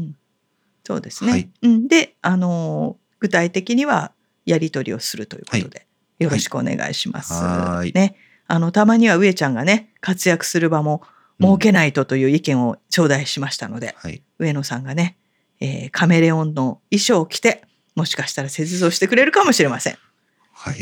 [0.87, 1.31] そうですね。
[1.31, 4.13] はいうん、で、あの具体的には
[4.45, 5.85] やり取りをするということで、
[6.17, 7.33] よろしくお願いします。
[7.33, 8.15] はーいね。
[8.47, 11.01] あのたまには上ちゃんがね活躍する場も
[11.41, 14.23] 設けないとという意見を頂戴しましたので、はい。
[14.39, 15.17] 上野さんがね、
[15.59, 17.63] えーカメレオンの衣装を着て
[17.97, 19.97] もしかしたら施術をしてくれるかもしれません。
[20.53, 20.75] はい。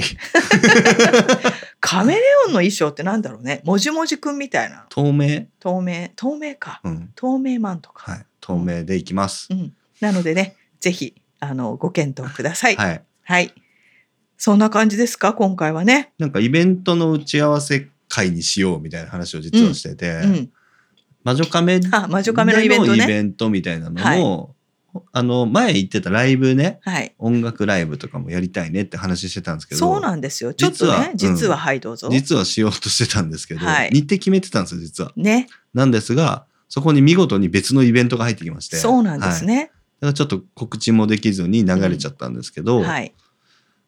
[1.80, 3.62] カメレオンの衣装ってなんだろうね。
[3.64, 4.86] もじもじくんみたいな。
[4.90, 5.46] 透明？
[5.62, 6.82] 透明、透明か。
[6.84, 7.12] うん。
[7.16, 8.12] 透明マントか。
[8.12, 8.26] はい。
[8.42, 9.54] 透明でいきますう。
[9.54, 9.74] ん。
[10.02, 12.76] なのでね、ぜひ、あの、ご検討ください。
[12.76, 13.02] はい。
[13.24, 13.54] はい。
[14.38, 16.12] そんな感じですか、今回はね。
[16.20, 20.50] なんかイベントの打ち合わせ会にしようみたいな話を実はしてて、うん。
[21.24, 23.04] 魔女カメあ、魔女カメのイベントね。
[23.06, 24.55] イベントみたいなのも、
[25.12, 27.16] あの、前言ってたライブね、はい。
[27.18, 30.54] 音楽ライブとかもやりたいねって話してたんですけど、そうなんですよ。
[30.54, 32.10] ちょっとね、実は実は、はい、どうぞ。
[32.12, 35.12] 実はしようとしてたんですけど、はい日程決めてたんですよ、実は。
[35.16, 35.48] ね。
[35.74, 38.78] なんですが、そこに見事に別のイベントが入ってきまして。
[38.78, 39.48] そうなんですはい。
[39.48, 39.72] ね。
[40.00, 43.14] だからちょっと告知もできずに流れちゃったんですけど、はい。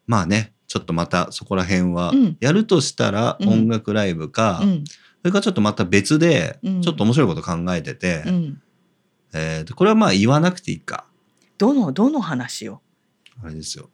[0.05, 4.83] まあね、ちょっとまたそこら辺はうん、やるとしたらうん音楽ライブか、うん。
[4.85, 8.61] それからちょっとまた別で、うんちょっと面白いこと考えてて、うん。
[9.33, 11.05] えーとこれはまあ言わなくていいか。
[11.57, 12.81] どの、どの話を？
[13.43, 13.89] あれですよ。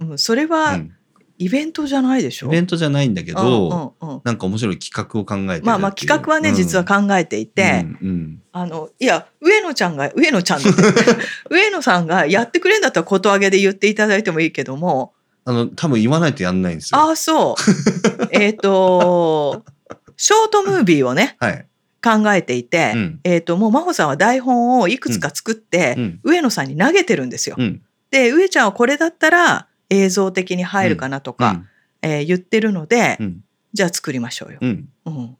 [0.00, 0.90] うん、それうはん
[1.38, 2.48] イベントじゃないでしイょ。
[2.48, 10.70] ベントじゃないんだけど、うんうんうんなんか面白い企画を考えてまあまあ企画はね、うん実は考えていて、うんうんあのいや上野ちゃんが上野ちゃんの
[11.50, 16.98] 上野さんがやってくれんだったらこと上げで言っていただいてもいいけどもあの、多分言わないとやんないんですよ。
[17.00, 19.64] ああそうえっと
[20.16, 21.66] ショートムービーをねはい。
[22.02, 26.20] 考えていて、うんえっともう真帆さんは台本をいくつか作って、うん。
[26.22, 27.56] 上野さんに投げてるんですよ。
[27.58, 27.82] うん。
[28.10, 31.62] で上ちゃんはこれだったら映像的に入るかなとか、
[32.02, 33.44] えー言ってるので、うん。
[33.72, 34.58] じゃあ作りましょうよ。
[34.60, 34.88] うん。
[35.06, 35.36] うん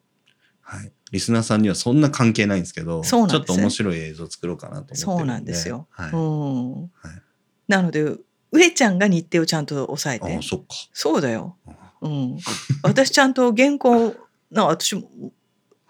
[0.62, 0.92] はい。
[1.10, 4.96] リスナーさんにはそんな関係ないんですけど、そうなんですねちょっと面白い映像作ろうかなと思って。
[4.96, 5.86] そうなんですよ。
[5.90, 6.10] はい。
[6.12, 6.88] うんはい
[7.68, 8.16] なので
[8.50, 10.66] 上ちゃんが日程をちゃんと抑えてそっか。
[10.92, 11.56] そうだよ。
[12.02, 12.38] うん。
[12.82, 14.14] 私ちゃんと原稿
[14.50, 15.08] な私も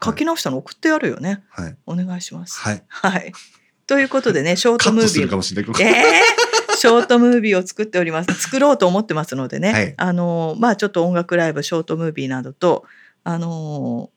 [0.03, 1.45] 書き直したの送ってやるよね。
[1.51, 1.77] はい。
[1.87, 2.59] お願いします。
[2.59, 2.83] はい。
[2.89, 3.33] はい。
[3.87, 5.37] ということでね、 ショートムービー。
[5.37, 5.71] もしれない。
[5.71, 8.33] ここえー、ショートムービーを作っております。
[8.41, 9.73] 作ろうと思ってますのでね。
[9.73, 12.85] はいあのまあちょっと音楽ライブ、ショートムービーなどと
[13.25, 14.11] あの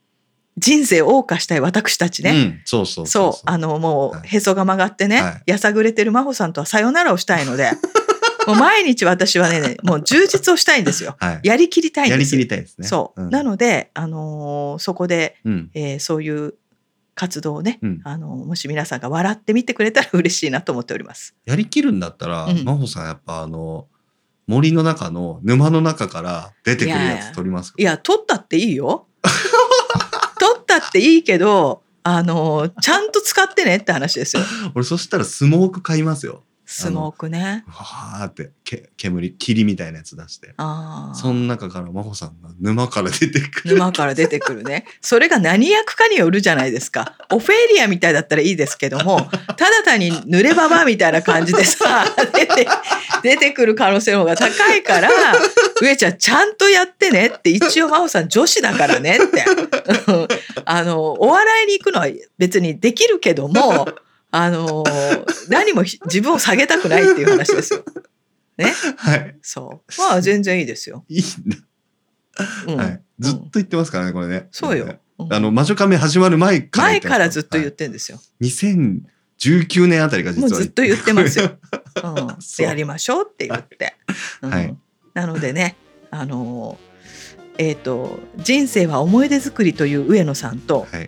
[0.58, 2.32] 人生を謳歌したい私たちね。
[2.32, 2.62] うん。
[2.66, 7.72] そうそうそうあのもうはいへそが曲がってね、はいやさぐれてる真帆さんとはさよならをしたいので
[8.48, 11.16] もう毎日私はね もう充実をしたいんですよ。
[11.20, 11.40] はい。
[11.44, 12.12] やりきりたいんです。
[12.12, 12.88] やりきりたいですね。
[12.88, 13.30] そう、ん。
[13.30, 15.70] なので、あのーそこで、うん。
[15.74, 16.54] えーそういう
[17.16, 18.02] 活動をね、うん。
[18.04, 21.34] あのもし皆さんが笑ってみてくれたら嬉しいなと思っております。
[21.46, 22.64] やりきるんだったら、うん。
[22.66, 23.88] 真帆さんやっぱあの、
[24.48, 27.76] 森の中の沼の中から出てくるやつ取りますか？
[27.80, 29.08] いや取ったっていいよ。
[30.40, 34.44] 取ったっていいけどあのちゃんと使ってねって話ですよ。
[34.76, 44.86] 俺そしたらスモーク買いますよスモークねわーってけ煙霧みたいなやつ出してああその中から真帆さんが沼から出てくる沼から出てくるね。
[45.02, 47.16] それが何役かによるじゃないですか。
[47.32, 49.20] オフェリアみたいだったらいいですけども、
[49.58, 52.68] ただ単に濡ればばみたいな感じでさ、出て、
[53.24, 55.10] 出てくる可能性の方が高いから、
[55.82, 59.46] 上ちゃんちゃんとやってねって、一応真帆さん女子だからねって。
[60.08, 60.28] うん
[60.68, 62.08] あの、お笑いに行くのは
[62.38, 63.88] 別にできるけども、
[64.38, 64.84] あの、
[65.48, 67.86] 何もひ 自分を下げたくないっていう話ですよ。
[68.58, 68.74] ね？
[68.98, 69.92] はいそう。
[69.98, 71.06] まあ全然いいですよ。
[71.08, 71.58] いいんだ、
[72.68, 74.86] うんはい、ずっと言ってますからねこれねそうよ。
[74.86, 78.20] うんあの魔女カメ始まる前から言前からずっと言っはいてんですよ。
[78.42, 81.52] 2019年あたりが実はもうずっと言ってますよ。
[82.04, 83.96] うん、やりましょうって言って。
[84.42, 84.76] うんはい
[85.14, 85.78] なのでね、
[86.12, 91.08] あのーえっ、と人生は思い出作りという上野さんとはい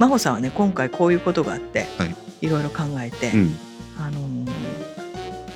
[0.00, 3.56] 真帆さんはね今回こういうことがあって、はいい、ろいろ考えて、うん。
[3.98, 4.50] あのー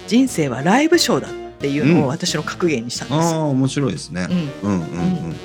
[0.06, 2.04] 人生はライブショーだっていうのうん。
[2.04, 3.34] を私の格言にしたんあです。
[3.34, 4.26] あ面白いですね。
[4.62, 5.36] うん、うんうんうんうん。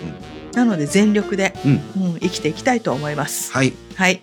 [0.53, 1.71] なので全力で、うん。
[1.71, 3.51] うん生きていきたいと思います。
[3.51, 3.73] はい。
[3.95, 4.21] はい、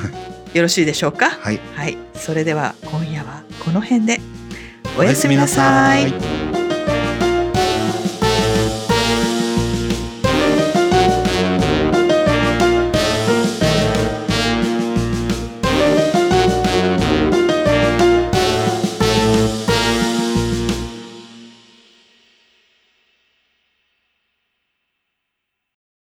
[0.54, 1.30] よろしいでしょうか？
[1.30, 1.60] はい。
[1.74, 4.20] はい、それでは今夜はこの辺で。
[4.96, 6.53] おやすみなさい